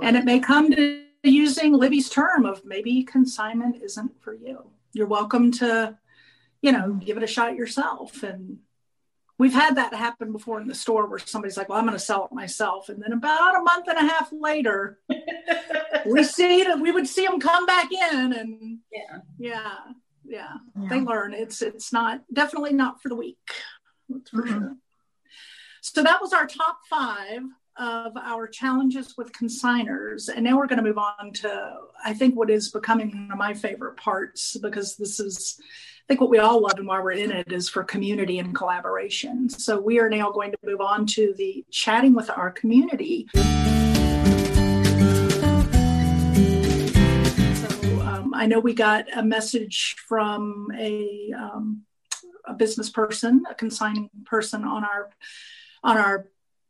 And 0.00 0.16
it 0.16 0.24
may 0.24 0.38
come 0.38 0.70
to 0.72 1.04
using 1.22 1.72
Libby's 1.72 2.08
term 2.08 2.44
of 2.44 2.64
maybe 2.64 3.02
consignment 3.02 3.82
isn't 3.82 4.12
for 4.22 4.34
you. 4.34 4.70
You're 4.92 5.06
welcome 5.06 5.50
to, 5.52 5.96
you 6.62 6.72
know, 6.72 6.92
give 6.94 7.16
it 7.16 7.22
a 7.22 7.26
shot 7.28 7.56
yourself 7.56 8.22
and 8.22 8.58
we've 9.38 9.52
had 9.52 9.76
that 9.76 9.94
happen 9.94 10.32
before 10.32 10.60
in 10.60 10.68
the 10.68 10.74
store 10.74 11.06
where 11.06 11.18
somebody's 11.18 11.56
like, 11.56 11.68
well, 11.68 11.78
I'm 11.78 11.86
going 11.86 11.96
to 11.96 12.04
sell 12.04 12.26
it 12.26 12.34
myself. 12.34 12.88
And 12.88 13.02
then 13.02 13.12
about 13.12 13.56
a 13.56 13.62
month 13.62 13.86
and 13.88 13.98
a 13.98 14.12
half 14.12 14.30
later, 14.32 14.98
we 16.06 16.24
see 16.24 16.60
it, 16.60 16.80
we 16.80 16.92
would 16.92 17.08
see 17.08 17.26
them 17.26 17.40
come 17.40 17.66
back 17.66 17.90
in 17.92 18.32
and 18.32 18.78
yeah, 18.92 19.18
yeah, 19.38 19.74
yeah, 20.24 20.54
yeah. 20.76 20.88
they 20.88 21.00
learn 21.00 21.34
it's, 21.34 21.62
it's 21.62 21.92
not 21.92 22.22
definitely 22.32 22.72
not 22.72 23.02
for 23.02 23.08
the 23.08 23.16
weak. 23.16 23.38
That's 24.08 24.30
for 24.30 24.42
mm-hmm. 24.42 24.50
sure. 24.50 24.76
So 25.80 26.02
that 26.02 26.20
was 26.20 26.32
our 26.32 26.46
top 26.46 26.78
five 26.88 27.42
of 27.76 28.16
our 28.16 28.46
challenges 28.46 29.14
with 29.18 29.32
consigners. 29.32 30.28
And 30.34 30.44
now 30.44 30.56
we're 30.56 30.66
going 30.66 30.82
to 30.82 30.84
move 30.84 30.98
on 30.98 31.32
to, 31.34 31.74
I 32.04 32.14
think, 32.14 32.36
what 32.36 32.50
is 32.50 32.70
becoming 32.70 33.10
one 33.10 33.32
of 33.32 33.38
my 33.38 33.52
favorite 33.52 33.96
parts 33.96 34.56
because 34.56 34.96
this 34.96 35.18
is, 35.18 35.60
I 35.60 35.93
think 36.08 36.20
what 36.20 36.28
we 36.28 36.38
all 36.38 36.60
love 36.60 36.78
and 36.78 36.86
why 36.86 37.00
we're 37.00 37.12
in 37.12 37.30
it 37.30 37.50
is 37.50 37.68
for 37.68 37.82
community 37.82 38.38
and 38.38 38.54
collaboration. 38.54 39.48
So 39.48 39.80
we 39.80 39.98
are 40.00 40.10
now 40.10 40.30
going 40.30 40.50
to 40.52 40.58
move 40.62 40.80
on 40.80 41.06
to 41.06 41.34
the 41.36 41.64
chatting 41.70 42.14
with 42.14 42.28
our 42.30 42.50
community. 42.50 43.26
So 43.34 43.40
um, 48.02 48.34
I 48.34 48.46
know 48.46 48.60
we 48.60 48.74
got 48.74 49.06
a 49.16 49.22
message 49.22 49.96
from 50.06 50.68
a, 50.76 51.32
um, 51.32 51.84
a 52.44 52.52
business 52.52 52.90
person, 52.90 53.44
a 53.48 53.54
consigning 53.54 54.10
person 54.26 54.64
on 54.64 54.84
our 54.84 55.10
on 55.82 55.96
our 55.98 56.28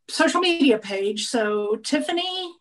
social 0.08 0.40
media 0.40 0.78
page. 0.78 1.26
So 1.26 1.76
Tiffany, 1.76 2.52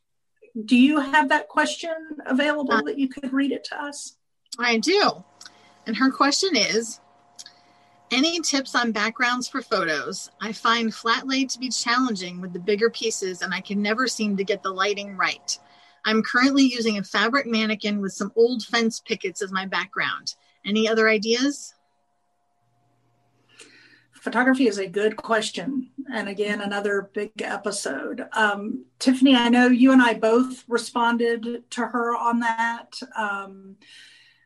do 0.66 0.78
you 0.78 1.00
have 1.00 1.30
that 1.30 1.48
question 1.50 1.96
available 2.26 2.84
that 2.86 3.00
you 3.00 3.10
could 3.10 3.34
read 3.34 3.52
it 3.52 3.64
to 3.66 3.82
us? 3.82 4.18
I 4.60 4.78
do. 4.78 5.24
And 5.86 5.96
her 5.96 6.12
question 6.12 6.56
is 6.56 7.00
Any 8.12 8.40
tips 8.42 8.76
on 8.76 8.92
backgrounds 8.92 9.48
for 9.48 9.62
photos? 9.62 10.30
I 10.42 10.52
find 10.52 10.94
flat 10.94 11.28
laid 11.28 11.50
to 11.52 11.60
be 11.60 11.70
challenging 11.70 12.42
with 12.42 12.54
the 12.54 12.60
bigger 12.60 12.90
pieces, 12.90 13.42
and 13.42 13.54
I 13.54 13.62
can 13.62 13.82
never 13.82 14.08
seem 14.08 14.38
to 14.38 14.44
get 14.44 14.64
the 14.64 14.72
lighting 14.72 15.18
right. 15.18 15.58
I'm 16.06 16.22
currently 16.22 16.64
using 16.64 16.98
a 16.98 17.04
fabric 17.04 17.46
mannequin 17.46 18.02
with 18.02 18.14
some 18.14 18.32
old 18.36 18.64
fence 18.64 19.00
pickets 19.00 19.42
as 19.42 19.52
my 19.52 19.66
background. 19.66 20.36
Any 20.66 20.88
other 20.88 21.10
ideas? 21.10 21.74
Photography 24.14 24.68
is 24.68 24.78
a 24.78 24.88
good 24.88 25.18
question. 25.18 25.90
And 26.14 26.30
again, 26.30 26.62
another 26.62 27.10
big 27.14 27.42
episode. 27.42 28.26
Um, 28.32 28.86
Tiffany, 29.00 29.36
I 29.36 29.50
know 29.50 29.68
you 29.68 29.92
and 29.92 30.02
I 30.02 30.14
both 30.14 30.64
responded 30.68 31.70
to 31.72 31.88
her 31.88 32.16
on 32.16 32.40
that. 32.40 32.94
Um, 33.18 33.76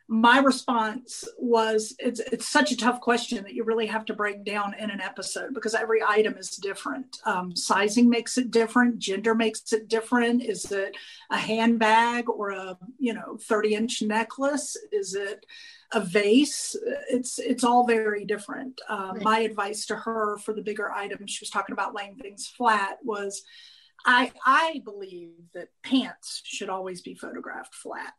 my 0.10 0.39
response 0.39 1.28
was 1.38 1.93
it's 2.00 2.20
it's 2.20 2.48
such 2.48 2.72
a 2.72 2.78
tough 2.78 3.02
question 3.02 3.43
that 3.43 3.54
you 3.54 3.65
really 3.65 3.88
have 3.88 4.06
to 4.06 4.13
break 4.13 4.46
down 4.46 4.74
in 4.80 4.89
an 4.89 5.02
episode 5.02 5.54
because 5.54 5.76
every 5.76 6.02
item 6.02 6.38
is 6.38 6.52
different. 6.52 7.17
Um, 7.26 7.56
sizing 7.56 8.10
makes 8.10 8.38
it 8.38 8.50
different. 8.50 9.00
Gender 9.00 9.36
makes 9.36 9.74
it 9.74 9.89
different. 9.89 10.43
Is 10.43 10.72
it 10.72 10.96
a 11.30 11.38
handbag 11.38 12.30
or 12.30 12.52
a 12.52 12.78
you 12.98 13.13
know 13.13 13.38
30 13.41 13.76
inch 13.76 14.02
necklace? 14.02 14.78
Is 14.93 15.13
it 15.13 15.46
a 15.93 16.00
vase? 16.00 16.76
It's 17.10 17.38
it's 17.38 17.65
all 17.65 17.86
very 17.86 18.24
different. 18.24 18.80
Uh, 18.89 19.12
right. 19.13 19.24
my 19.24 19.39
advice 19.39 19.86
to 19.88 19.98
her 19.98 20.38
for 20.38 20.54
the 20.54 20.62
bigger 20.62 20.89
items 20.89 21.32
she 21.32 21.43
was 21.43 21.50
talking 21.50 21.74
about 21.74 21.96
laying 21.96 22.15
things 22.15 22.48
flat 22.48 22.98
was 23.04 23.43
I, 24.06 24.32
I 24.46 24.82
believe 24.86 25.32
that 25.54 25.67
pants 25.84 26.41
should 26.46 26.70
always 26.70 27.02
be 27.02 27.15
photographed 27.15 27.76
flat. 27.76 28.13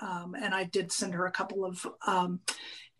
Um, 0.00 0.34
and 0.40 0.54
I 0.54 0.64
did 0.64 0.92
send 0.92 1.14
her 1.14 1.26
a 1.26 1.32
couple 1.32 1.64
of 1.64 1.86
um, 2.06 2.40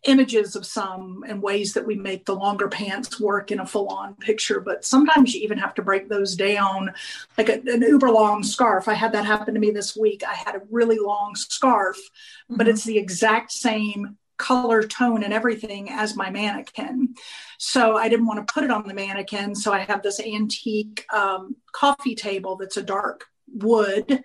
images 0.05 0.55
of 0.55 0.65
some 0.65 1.23
and 1.27 1.41
ways 1.41 1.73
that 1.73 1.85
we 1.85 1.95
make 1.95 2.25
the 2.25 2.35
longer 2.35 2.67
pants 2.67 3.19
work 3.19 3.51
in 3.51 3.59
a 3.59 3.65
full 3.65 3.87
on 3.87 4.15
picture. 4.15 4.59
But 4.59 4.85
sometimes 4.85 5.33
you 5.33 5.41
even 5.41 5.57
have 5.57 5.73
to 5.75 5.81
break 5.81 6.07
those 6.07 6.35
down, 6.35 6.93
like 7.37 7.49
a, 7.49 7.53
an 7.53 7.81
uber 7.81 8.11
long 8.11 8.43
scarf. 8.43 8.87
I 8.87 8.93
had 8.93 9.11
that 9.13 9.25
happen 9.25 9.53
to 9.53 9.59
me 9.59 9.71
this 9.71 9.95
week. 9.95 10.23
I 10.27 10.33
had 10.33 10.55
a 10.55 10.61
really 10.69 10.99
long 10.99 11.35
scarf, 11.35 11.97
mm-hmm. 11.97 12.57
but 12.57 12.67
it's 12.67 12.83
the 12.83 12.97
exact 12.97 13.51
same 13.51 14.17
color 14.37 14.83
tone 14.83 15.23
and 15.23 15.33
everything 15.33 15.89
as 15.89 16.15
my 16.15 16.29
mannequin. 16.29 17.15
So 17.57 17.97
I 17.97 18.09
didn't 18.09 18.27
want 18.27 18.45
to 18.45 18.53
put 18.53 18.63
it 18.63 18.71
on 18.71 18.85
the 18.85 18.93
mannequin. 18.93 19.55
So 19.55 19.71
I 19.71 19.79
have 19.79 20.03
this 20.03 20.19
antique 20.19 21.05
um, 21.13 21.55
coffee 21.71 22.15
table 22.15 22.57
that's 22.57 22.77
a 22.77 22.83
dark 22.83 23.25
wood 23.47 24.23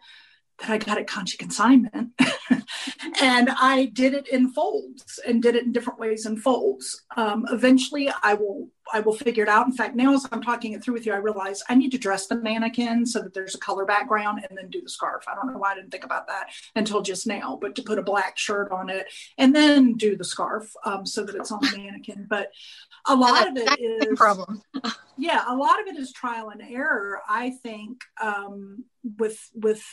that 0.61 0.71
I 0.71 0.79
got 0.79 0.99
at 0.99 1.07
Conchi 1.07 1.39
Consignment. 1.39 2.11
and 3.21 3.51
I 3.51 3.91
did 3.93 4.15
it 4.15 4.29
in 4.29 4.53
folds 4.53 5.19
and 5.27 5.43
did 5.43 5.57
it 5.57 5.65
in 5.65 5.73
different 5.73 5.99
ways 5.99 6.27
in 6.27 6.37
folds. 6.37 7.03
Um, 7.17 7.47
eventually 7.51 8.11
I 8.23 8.35
will 8.35 8.69
I 8.93 8.99
will 9.01 9.15
figure 9.15 9.45
it 9.45 9.49
out. 9.49 9.67
In 9.67 9.73
fact, 9.73 9.95
now 9.95 10.15
as 10.15 10.27
I'm 10.33 10.43
talking 10.43 10.73
it 10.73 10.83
through 10.83 10.95
with 10.95 11.07
you, 11.07 11.13
I 11.13 11.19
realize 11.19 11.63
I 11.69 11.77
need 11.77 11.93
to 11.93 11.99
dress 11.99 12.27
the 12.27 12.35
mannequin 12.35 13.07
so 13.07 13.23
that 13.23 13.33
there's 13.33 13.55
a 13.55 13.59
color 13.59 13.85
background 13.85 14.45
and 14.49 14.59
then 14.59 14.69
do 14.69 14.83
the 14.83 14.89
scarf. 14.89 15.25
I 15.29 15.37
don't 15.37 15.53
know 15.53 15.59
why 15.59 15.73
I 15.73 15.75
didn't 15.77 15.91
think 15.91 16.05
about 16.05 16.27
that 16.27 16.49
until 16.75 17.01
just 17.01 17.27
now, 17.27 17.57
but 17.61 17.77
to 17.77 17.83
put 17.83 18.01
a 18.01 18.03
black 18.03 18.37
shirt 18.37 18.73
on 18.73 18.91
it 18.91 19.07
and 19.39 19.55
then 19.55 19.95
do 19.95 20.17
the 20.17 20.25
scarf 20.25 20.73
um, 20.85 21.07
so 21.07 21.25
that 21.25 21.37
it's 21.37 21.53
on 21.53 21.61
the 21.61 21.77
mannequin. 21.77 22.27
But 22.29 22.51
a 23.07 23.15
lot 23.15 23.49
of 23.49 23.57
it 23.57 23.81
is 23.81 24.19
problem. 24.19 24.61
yeah, 25.17 25.45
a 25.47 25.55
lot 25.55 25.81
of 25.81 25.87
it 25.87 25.97
is 25.97 26.13
trial 26.13 26.51
and 26.51 26.61
error. 26.61 27.21
I 27.29 27.51
think 27.63 28.03
um, 28.21 28.85
with 29.19 29.39
with 29.55 29.85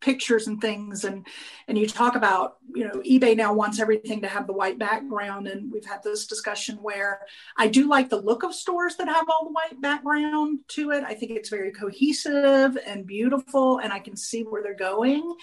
pictures 0.00 0.46
and 0.46 0.60
things 0.60 1.04
and 1.04 1.26
and 1.68 1.76
you 1.76 1.86
talk 1.86 2.16
about 2.16 2.56
you 2.74 2.84
know 2.84 3.02
ebay 3.06 3.36
now 3.36 3.52
wants 3.52 3.78
everything 3.78 4.20
to 4.20 4.28
have 4.28 4.46
the 4.46 4.52
white 4.52 4.78
background 4.78 5.46
and 5.46 5.70
we've 5.70 5.84
had 5.84 6.02
this 6.02 6.26
discussion 6.26 6.76
where 6.76 7.20
i 7.56 7.68
do 7.68 7.88
like 7.88 8.08
the 8.08 8.20
look 8.20 8.42
of 8.42 8.54
stores 8.54 8.96
that 8.96 9.08
have 9.08 9.28
all 9.28 9.44
the 9.44 9.52
white 9.52 9.80
background 9.80 10.58
to 10.68 10.90
it 10.90 11.04
i 11.04 11.14
think 11.14 11.32
it's 11.32 11.50
very 11.50 11.70
cohesive 11.70 12.78
and 12.86 13.06
beautiful 13.06 13.78
and 13.78 13.92
i 13.92 13.98
can 13.98 14.16
see 14.16 14.42
where 14.42 14.62
they're 14.62 14.74
going 14.74 15.34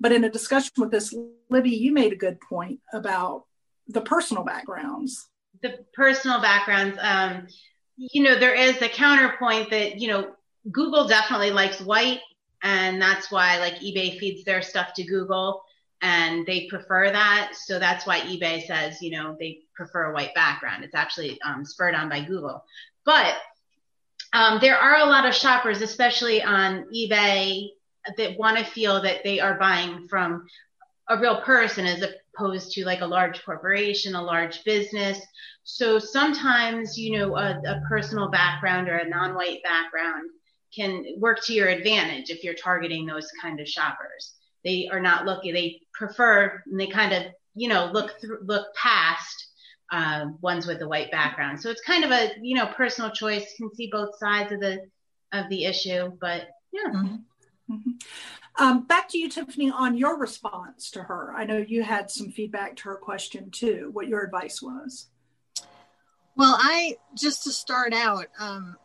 but 0.00 0.12
in 0.12 0.24
a 0.24 0.30
discussion 0.30 0.72
with 0.78 0.90
this 0.90 1.14
libby 1.50 1.70
you 1.70 1.92
made 1.92 2.12
a 2.12 2.16
good 2.16 2.40
point 2.40 2.78
about 2.92 3.44
the 3.88 4.00
personal 4.00 4.44
backgrounds. 4.44 5.28
The 5.62 5.78
personal 5.94 6.40
backgrounds. 6.40 6.98
Um, 7.00 7.46
you 7.96 8.22
know, 8.22 8.38
there 8.38 8.54
is 8.54 8.78
the 8.78 8.88
counterpoint 8.88 9.70
that 9.70 10.00
you 10.00 10.08
know 10.08 10.32
Google 10.70 11.06
definitely 11.06 11.50
likes 11.50 11.80
white, 11.80 12.20
and 12.64 13.00
that's 13.00 13.30
why 13.30 13.58
like 13.58 13.74
eBay 13.74 14.18
feeds 14.18 14.42
their 14.42 14.62
stuff 14.62 14.92
to 14.94 15.04
Google, 15.04 15.62
and 16.02 16.44
they 16.46 16.66
prefer 16.66 17.12
that. 17.12 17.52
So 17.54 17.78
that's 17.78 18.06
why 18.06 18.20
eBay 18.20 18.66
says 18.66 19.00
you 19.00 19.12
know 19.12 19.36
they 19.38 19.60
prefer 19.76 20.10
a 20.10 20.14
white 20.14 20.34
background. 20.34 20.82
It's 20.82 20.94
actually 20.96 21.40
um, 21.42 21.64
spurred 21.64 21.94
on 21.94 22.08
by 22.08 22.24
Google, 22.24 22.64
but 23.04 23.36
um, 24.32 24.58
there 24.60 24.76
are 24.76 24.96
a 24.96 25.06
lot 25.06 25.26
of 25.26 25.34
shoppers, 25.34 25.80
especially 25.80 26.42
on 26.42 26.86
eBay, 26.92 27.68
that 28.16 28.38
want 28.38 28.58
to 28.58 28.64
feel 28.64 29.00
that 29.02 29.22
they 29.24 29.40
are 29.40 29.58
buying 29.58 30.08
from 30.08 30.46
a 31.08 31.18
real 31.18 31.40
person 31.42 31.86
as 31.86 32.04
opposed 32.34 32.72
to 32.72 32.84
like 32.84 33.00
a 33.00 33.06
large 33.06 33.42
corporation, 33.44 34.14
a 34.14 34.22
large 34.22 34.64
business. 34.64 35.20
So 35.62 35.98
sometimes, 35.98 36.98
you 36.98 37.18
know, 37.18 37.36
a, 37.36 37.60
a 37.66 37.82
personal 37.88 38.28
background 38.28 38.88
or 38.88 38.96
a 38.96 39.08
non 39.08 39.34
white 39.34 39.62
background 39.62 40.30
can 40.74 41.04
work 41.18 41.44
to 41.44 41.52
your 41.52 41.68
advantage 41.68 42.30
if 42.30 42.42
you're 42.42 42.54
targeting 42.54 43.06
those 43.06 43.28
kind 43.40 43.60
of 43.60 43.68
shoppers. 43.68 44.34
They 44.64 44.88
are 44.90 45.00
not 45.00 45.26
looking, 45.26 45.52
they 45.52 45.82
prefer, 45.92 46.62
and 46.66 46.80
they 46.80 46.86
kind 46.86 47.12
of, 47.12 47.24
you 47.54 47.68
know, 47.68 47.90
look 47.92 48.20
through, 48.20 48.40
look 48.42 48.74
past 48.74 49.48
uh, 49.92 50.26
ones 50.40 50.66
with 50.66 50.80
a 50.82 50.88
white 50.88 51.10
background. 51.10 51.60
So 51.60 51.70
it's 51.70 51.82
kind 51.82 52.04
of 52.04 52.10
a, 52.10 52.30
you 52.40 52.54
know, 52.54 52.66
personal 52.66 53.10
choice. 53.10 53.54
You 53.58 53.68
can 53.68 53.76
see 53.76 53.88
both 53.92 54.18
sides 54.18 54.52
of 54.52 54.60
the, 54.60 54.80
of 55.32 55.48
the 55.50 55.64
issue, 55.66 56.12
but 56.20 56.48
yeah. 56.72 56.90
Mm-hmm. 56.90 57.74
Mm-hmm. 57.74 58.62
Um, 58.64 58.86
back 58.86 59.08
to 59.10 59.18
you, 59.18 59.28
Tiffany, 59.28 59.70
on 59.70 59.96
your 59.96 60.18
response 60.18 60.90
to 60.92 61.02
her. 61.02 61.34
I 61.36 61.44
know 61.44 61.58
you 61.58 61.82
had 61.82 62.10
some 62.10 62.30
feedback 62.30 62.76
to 62.76 62.84
her 62.84 62.96
question 62.96 63.50
too, 63.50 63.90
what 63.92 64.08
your 64.08 64.22
advice 64.22 64.62
was. 64.62 65.08
Well, 66.36 66.56
I, 66.58 66.96
just 67.16 67.44
to 67.44 67.50
start 67.50 67.92
out, 67.92 68.26
um, 68.38 68.76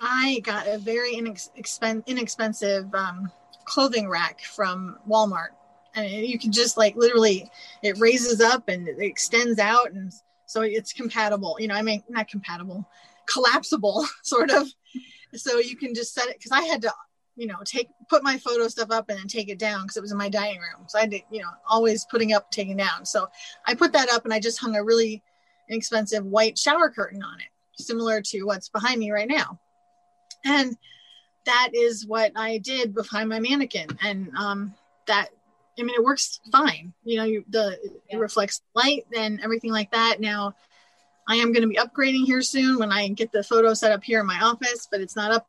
I 0.00 0.40
got 0.44 0.66
a 0.66 0.78
very 0.78 1.14
inexpen- 1.14 2.06
inexpensive 2.06 2.94
um, 2.94 3.30
clothing 3.64 4.08
rack 4.08 4.40
from 4.40 4.98
Walmart. 5.08 5.50
And 5.94 6.10
you 6.10 6.38
can 6.38 6.52
just 6.52 6.76
like 6.76 6.94
literally, 6.96 7.50
it 7.82 7.98
raises 7.98 8.40
up 8.40 8.68
and 8.68 8.86
it 8.86 8.98
extends 8.98 9.58
out. 9.58 9.92
And 9.92 10.12
so 10.44 10.60
it's 10.60 10.92
compatible, 10.92 11.56
you 11.58 11.68
know, 11.68 11.74
I 11.74 11.82
mean, 11.82 12.02
not 12.08 12.28
compatible, 12.28 12.88
collapsible 13.26 14.06
sort 14.22 14.50
of. 14.50 14.68
So 15.34 15.58
you 15.58 15.76
can 15.76 15.94
just 15.94 16.14
set 16.14 16.28
it 16.28 16.36
because 16.38 16.52
I 16.52 16.62
had 16.62 16.82
to 16.82 16.92
you 17.36 17.46
know, 17.46 17.56
take 17.64 17.88
put 18.08 18.24
my 18.24 18.38
photo 18.38 18.66
stuff 18.66 18.90
up 18.90 19.10
and 19.10 19.18
then 19.18 19.26
take 19.28 19.48
it 19.48 19.58
down 19.58 19.82
because 19.82 19.98
it 19.98 20.00
was 20.00 20.10
in 20.10 20.18
my 20.18 20.30
dining 20.30 20.58
room. 20.58 20.86
So 20.88 20.98
I 20.98 21.06
did, 21.06 21.22
you 21.30 21.42
know, 21.42 21.50
always 21.68 22.06
putting 22.10 22.32
up, 22.32 22.50
taking 22.50 22.78
down. 22.78 23.04
So 23.04 23.28
I 23.66 23.74
put 23.74 23.92
that 23.92 24.08
up 24.10 24.24
and 24.24 24.32
I 24.32 24.40
just 24.40 24.58
hung 24.58 24.74
a 24.74 24.82
really 24.82 25.22
inexpensive 25.68 26.24
white 26.24 26.58
shower 26.58 26.90
curtain 26.90 27.22
on 27.22 27.38
it, 27.40 27.82
similar 27.82 28.22
to 28.22 28.42
what's 28.44 28.70
behind 28.70 28.98
me 28.98 29.10
right 29.10 29.28
now. 29.28 29.60
And 30.46 30.76
that 31.44 31.70
is 31.74 32.06
what 32.06 32.32
I 32.36 32.58
did 32.58 32.94
behind 32.94 33.28
my 33.28 33.40
mannequin. 33.40 33.88
And 34.02 34.30
um, 34.36 34.74
that, 35.06 35.28
I 35.78 35.82
mean, 35.82 35.94
it 35.94 36.04
works 36.04 36.40
fine. 36.52 36.92
You 37.04 37.16
know, 37.18 37.24
you, 37.24 37.44
the 37.48 37.78
it 38.08 38.16
reflects 38.16 38.62
light 38.74 39.06
and 39.14 39.40
everything 39.42 39.72
like 39.72 39.90
that. 39.92 40.20
Now, 40.20 40.54
I 41.28 41.36
am 41.36 41.52
going 41.52 41.62
to 41.62 41.68
be 41.68 41.76
upgrading 41.76 42.24
here 42.24 42.42
soon 42.42 42.78
when 42.78 42.92
I 42.92 43.08
get 43.08 43.32
the 43.32 43.42
photo 43.42 43.74
set 43.74 43.92
up 43.92 44.04
here 44.04 44.20
in 44.20 44.26
my 44.26 44.40
office, 44.40 44.86
but 44.90 45.00
it's 45.00 45.16
not 45.16 45.32
up 45.32 45.48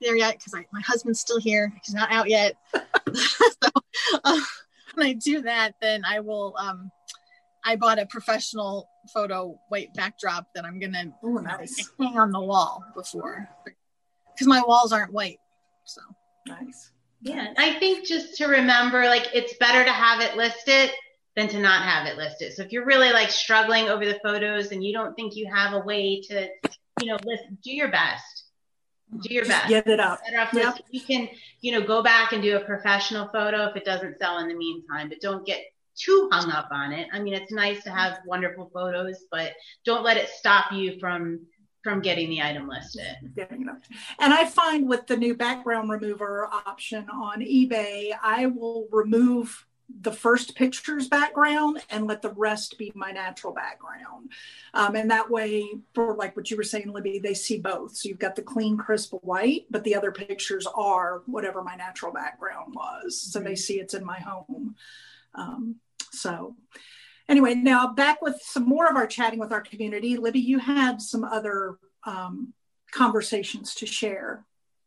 there 0.00 0.16
yet 0.16 0.38
because 0.38 0.54
my 0.72 0.80
husband's 0.80 1.20
still 1.20 1.38
here. 1.38 1.72
He's 1.84 1.94
not 1.94 2.10
out 2.10 2.28
yet. 2.28 2.54
so 3.14 3.70
uh, 4.24 4.40
when 4.94 5.06
I 5.06 5.12
do 5.12 5.42
that, 5.42 5.72
then 5.80 6.04
I 6.04 6.20
will. 6.20 6.54
Um, 6.58 6.90
I 7.64 7.74
bought 7.74 7.98
a 7.98 8.06
professional 8.06 8.88
photo 9.12 9.58
white 9.68 9.92
backdrop 9.94 10.46
that 10.54 10.64
I'm 10.64 10.78
gonna 10.78 11.12
Ooh, 11.24 11.40
nice. 11.42 11.90
hang 11.98 12.16
on 12.16 12.30
the 12.30 12.40
wall 12.40 12.84
before 12.94 13.48
because 14.36 14.46
my 14.46 14.62
walls 14.66 14.92
aren't 14.92 15.12
white. 15.12 15.38
So 15.84 16.00
nice. 16.46 16.90
Yeah, 17.22 17.54
I 17.56 17.78
think 17.78 18.06
just 18.06 18.36
to 18.36 18.46
remember, 18.46 19.06
like 19.06 19.28
it's 19.32 19.54
better 19.54 19.84
to 19.84 19.92
have 19.92 20.20
it 20.20 20.36
listed 20.36 20.90
than 21.34 21.48
to 21.48 21.58
not 21.58 21.82
have 21.82 22.06
it 22.06 22.16
listed. 22.16 22.52
So 22.52 22.62
if 22.62 22.72
you're 22.72 22.84
really 22.84 23.12
like 23.12 23.30
struggling 23.30 23.88
over 23.88 24.04
the 24.04 24.20
photos 24.22 24.72
and 24.72 24.84
you 24.84 24.92
don't 24.92 25.14
think 25.14 25.34
you 25.34 25.50
have 25.52 25.74
a 25.74 25.80
way 25.80 26.20
to, 26.28 26.48
you 27.00 27.06
know, 27.06 27.18
list, 27.24 27.44
do 27.62 27.74
your 27.74 27.90
best 27.90 28.46
do 29.20 29.34
your 29.34 29.44
best. 29.44 29.68
Get 29.68 29.86
it 29.86 30.00
up. 30.00 30.20
Yep. 30.52 30.78
You 30.90 31.00
can, 31.00 31.28
you 31.60 31.72
know, 31.72 31.86
go 31.86 32.02
back 32.02 32.32
and 32.32 32.42
do 32.42 32.56
a 32.56 32.60
professional 32.60 33.28
photo 33.28 33.66
if 33.66 33.76
it 33.76 33.84
doesn't 33.84 34.18
sell 34.18 34.38
in 34.38 34.48
the 34.48 34.54
meantime, 34.54 35.08
but 35.08 35.20
don't 35.20 35.46
get 35.46 35.60
too 35.96 36.28
hung 36.32 36.50
up 36.50 36.68
on 36.72 36.92
it. 36.92 37.08
I 37.12 37.20
mean, 37.20 37.34
it's 37.34 37.52
nice 37.52 37.82
to 37.84 37.90
have 37.90 38.18
wonderful 38.26 38.70
photos, 38.72 39.24
but 39.30 39.52
don't 39.84 40.04
let 40.04 40.16
it 40.16 40.28
stop 40.28 40.72
you 40.72 40.98
from 40.98 41.40
from 41.86 42.00
getting 42.00 42.28
the 42.28 42.42
item 42.42 42.66
listed. 42.66 43.16
And 44.18 44.34
I 44.34 44.44
find 44.44 44.88
with 44.88 45.06
the 45.06 45.16
new 45.16 45.36
background 45.36 45.88
remover 45.88 46.48
option 46.66 47.08
on 47.08 47.42
eBay, 47.42 48.10
I 48.20 48.46
will 48.46 48.88
remove 48.90 49.64
the 50.00 50.10
first 50.10 50.56
picture's 50.56 51.06
background 51.06 51.80
and 51.88 52.08
let 52.08 52.22
the 52.22 52.32
rest 52.32 52.76
be 52.76 52.90
my 52.96 53.12
natural 53.12 53.52
background. 53.52 54.32
Um, 54.74 54.96
and 54.96 55.08
that 55.12 55.30
way, 55.30 55.64
for 55.94 56.16
like 56.16 56.36
what 56.36 56.50
you 56.50 56.56
were 56.56 56.64
saying, 56.64 56.92
Libby, 56.92 57.20
they 57.20 57.34
see 57.34 57.60
both. 57.60 57.96
So 57.96 58.08
you've 58.08 58.18
got 58.18 58.34
the 58.34 58.42
clean, 58.42 58.76
crisp 58.76 59.14
white, 59.22 59.66
but 59.70 59.84
the 59.84 59.94
other 59.94 60.10
pictures 60.10 60.66
are 60.74 61.22
whatever 61.26 61.62
my 61.62 61.76
natural 61.76 62.12
background 62.12 62.74
was. 62.74 63.16
So 63.16 63.38
they 63.38 63.54
see 63.54 63.78
it's 63.78 63.94
in 63.94 64.04
my 64.04 64.18
home. 64.18 64.74
Um, 65.36 65.76
so 66.10 66.56
anyway, 67.28 67.54
now 67.54 67.92
back 67.92 68.22
with 68.22 68.40
some 68.42 68.64
more 68.64 68.86
of 68.86 68.96
our 68.96 69.06
chatting 69.06 69.38
with 69.38 69.52
our 69.52 69.60
community. 69.60 70.16
Libby, 70.16 70.40
you 70.40 70.58
had 70.58 71.00
some 71.00 71.24
other 71.24 71.78
um, 72.04 72.52
conversations 72.92 73.74
to 73.76 73.86
share. 73.86 74.44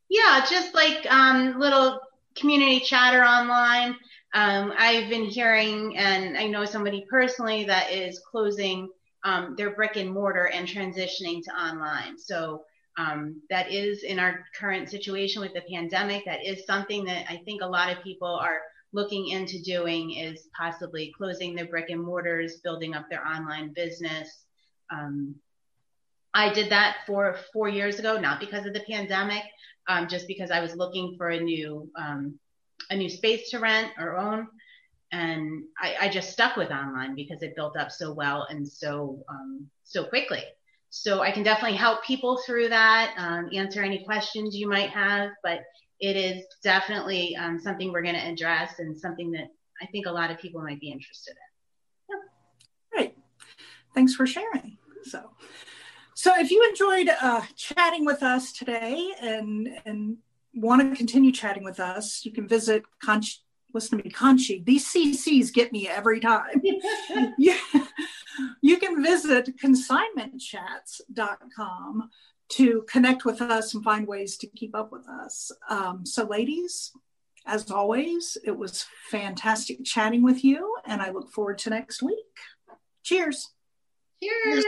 Yeah, 0.10 0.46
just 0.50 0.74
like 0.74 1.06
um, 1.12 1.60
little 1.60 2.00
community 2.36 2.80
chatter 2.80 3.24
online. 3.24 3.96
Um, 4.34 4.74
I've 4.78 5.10
been 5.10 5.26
hearing, 5.26 5.98
and 5.98 6.38
I 6.38 6.48
know 6.48 6.66
somebody 6.66 7.06
personally 7.10 7.66
that 7.66 7.92
is 7.92 8.20
closing 8.20 8.90
um, 9.24 9.56
their 9.58 9.72
brick 9.72 9.98
and 9.98 10.12
mortar 10.12 10.48
and 10.48 10.68
transitioning 10.68 11.44
to 11.44 11.52
online. 11.52 12.18
So 12.18 12.64
um, 12.98 13.42
that 13.50 13.72
is 13.72 14.04
in 14.04 14.20
our 14.20 14.46
current 14.60 14.90
situation 14.90 15.42
with 15.42 15.54
the 15.54 15.62
pandemic. 15.62 16.26
That 16.26 16.46
is 16.46 16.66
something 16.66 17.06
that 17.06 17.26
I 17.30 17.42
think 17.46 17.62
a 17.62 17.68
lot 17.68 17.96
of 17.96 18.04
people 18.04 18.28
are 18.28 18.60
looking 18.92 19.28
into 19.28 19.62
doing 19.62 20.12
is 20.12 20.48
possibly 20.58 21.14
closing 21.18 21.56
their 21.56 21.68
brick 21.68 21.90
and 21.90 22.02
mortars, 22.02 22.58
building 22.64 22.94
up 22.96 23.10
their 23.10 23.26
online 23.26 23.74
business. 23.74 24.46
Um, 24.92 25.36
I 26.34 26.52
did 26.54 26.72
that 26.72 26.98
for 27.08 27.38
four 27.54 27.70
years 27.70 28.00
ago, 28.00 28.20
not 28.20 28.40
because 28.40 28.66
of 28.66 28.74
the 28.74 28.84
pandemic, 28.90 29.44
um, 29.88 30.08
just 30.08 30.28
because 30.28 30.52
I 30.52 30.62
was 30.62 30.76
looking 30.76 31.16
for 31.18 31.30
a 31.30 31.40
new 31.40 31.90
um, 31.98 32.40
a 32.90 32.96
new 32.96 33.10
space 33.10 33.50
to 33.52 33.60
rent 33.60 33.92
or 34.00 34.18
own. 34.18 34.48
And 35.12 35.64
I, 35.82 35.96
I 36.02 36.10
just 36.10 36.32
stuck 36.32 36.56
with 36.56 36.70
online 36.70 37.16
because 37.16 37.42
it 37.42 37.56
built 37.56 37.76
up 37.78 37.92
so 37.92 38.14
well 38.14 38.48
and 38.50 38.68
so 38.68 39.24
um, 39.28 39.68
so 39.84 40.04
quickly. 40.04 40.44
So 40.92 41.22
I 41.22 41.32
can 41.32 41.44
definitely 41.44 41.78
help 41.78 42.04
people 42.04 42.42
through 42.46 42.70
that, 42.70 43.14
um, 43.18 43.50
answer 43.54 43.84
any 43.84 44.04
questions 44.04 44.56
you 44.56 44.68
might 44.68 44.90
have. 44.90 45.30
But 45.44 45.62
it 46.00 46.16
is 46.16 46.46
definitely 46.64 47.36
um, 47.36 47.60
something 47.60 47.92
we're 47.92 48.02
going 48.02 48.16
to 48.16 48.28
address 48.28 48.80
and 48.80 48.98
something 48.98 49.32
that 49.32 49.50
I 49.82 49.86
think 49.88 50.06
a 50.06 50.12
lot 50.12 50.32
of 50.32 50.40
people 50.40 50.62
might 50.62 50.80
be 50.80 50.90
interested 50.92 51.32
in. 51.32 52.16
Yeah. 52.16 52.22
Great. 52.92 53.18
Thanks 53.94 54.16
for 54.16 54.26
sharing. 54.26 54.78
So, 55.04 55.32
so 56.14 56.32
if 56.38 56.52
you 56.52 56.66
enjoyed 56.70 57.10
uh, 57.22 57.42
chatting 57.56 58.06
with 58.06 58.24
us 58.24 58.54
today 58.54 59.12
and 59.22 59.68
and 59.86 60.18
want 60.54 60.82
to 60.82 60.96
continue 60.98 61.32
chatting 61.32 61.64
with 61.64 61.80
us, 61.80 62.26
you 62.26 62.32
can 62.32 62.48
visit 62.48 62.84
Conch. 63.04 63.42
Listen 63.72 64.00
to 64.00 64.04
me, 64.04 64.10
Conchi. 64.10 64.66
These 64.66 64.92
CCs 64.92 65.54
get 65.54 65.72
me 65.72 65.88
every 65.88 66.20
time. 66.20 66.60
you, 67.38 67.56
you 68.62 68.78
can 68.78 69.04
visit 69.04 69.56
consignmentchats.com 69.58 72.10
to 72.50 72.84
connect 72.90 73.26
with 73.26 73.42
us 73.42 73.74
and 73.74 73.84
find 73.84 74.08
ways 74.08 74.38
to 74.38 74.48
keep 74.48 74.76
up 74.76 74.92
with 74.92 75.08
us. 75.08 75.52
Um, 75.70 76.06
so, 76.06 76.26
ladies, 76.26 76.92
as 77.46 77.70
always, 77.72 78.38
it 78.44 78.58
was 78.58 78.86
fantastic 79.10 79.84
chatting 79.84 80.24
with 80.24 80.44
you, 80.44 80.76
and 80.86 81.02
I 81.02 81.12
look 81.12 81.32
forward 81.32 81.58
to 81.60 81.70
next 81.70 82.02
week. 82.02 82.18
Cheers. 83.04 83.50
Cheers. 84.22 84.66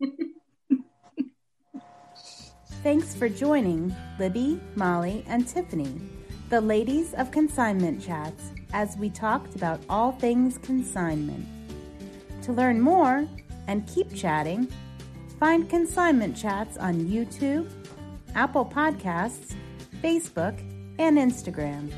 Thanks 2.82 3.14
for 3.14 3.28
joining 3.28 3.94
Libby, 4.18 4.58
Molly, 4.74 5.22
and 5.28 5.46
Tiffany, 5.46 6.00
the 6.48 6.60
ladies 6.60 7.12
of 7.14 7.30
Consignment 7.30 8.02
Chats, 8.02 8.52
as 8.72 8.96
we 8.96 9.10
talked 9.10 9.54
about 9.54 9.80
all 9.90 10.12
things 10.12 10.58
consignment. 10.58 11.46
To 12.42 12.52
learn 12.52 12.80
more 12.80 13.28
and 13.68 13.86
keep 13.86 14.14
chatting, 14.14 14.66
find 15.40 15.70
Consignment 15.70 16.36
Chats 16.36 16.76
on 16.76 16.94
YouTube, 17.06 17.66
Apple 18.34 18.66
Podcasts, 18.66 19.54
Facebook, 20.02 20.60
and 20.98 21.16
Instagram. 21.16 21.90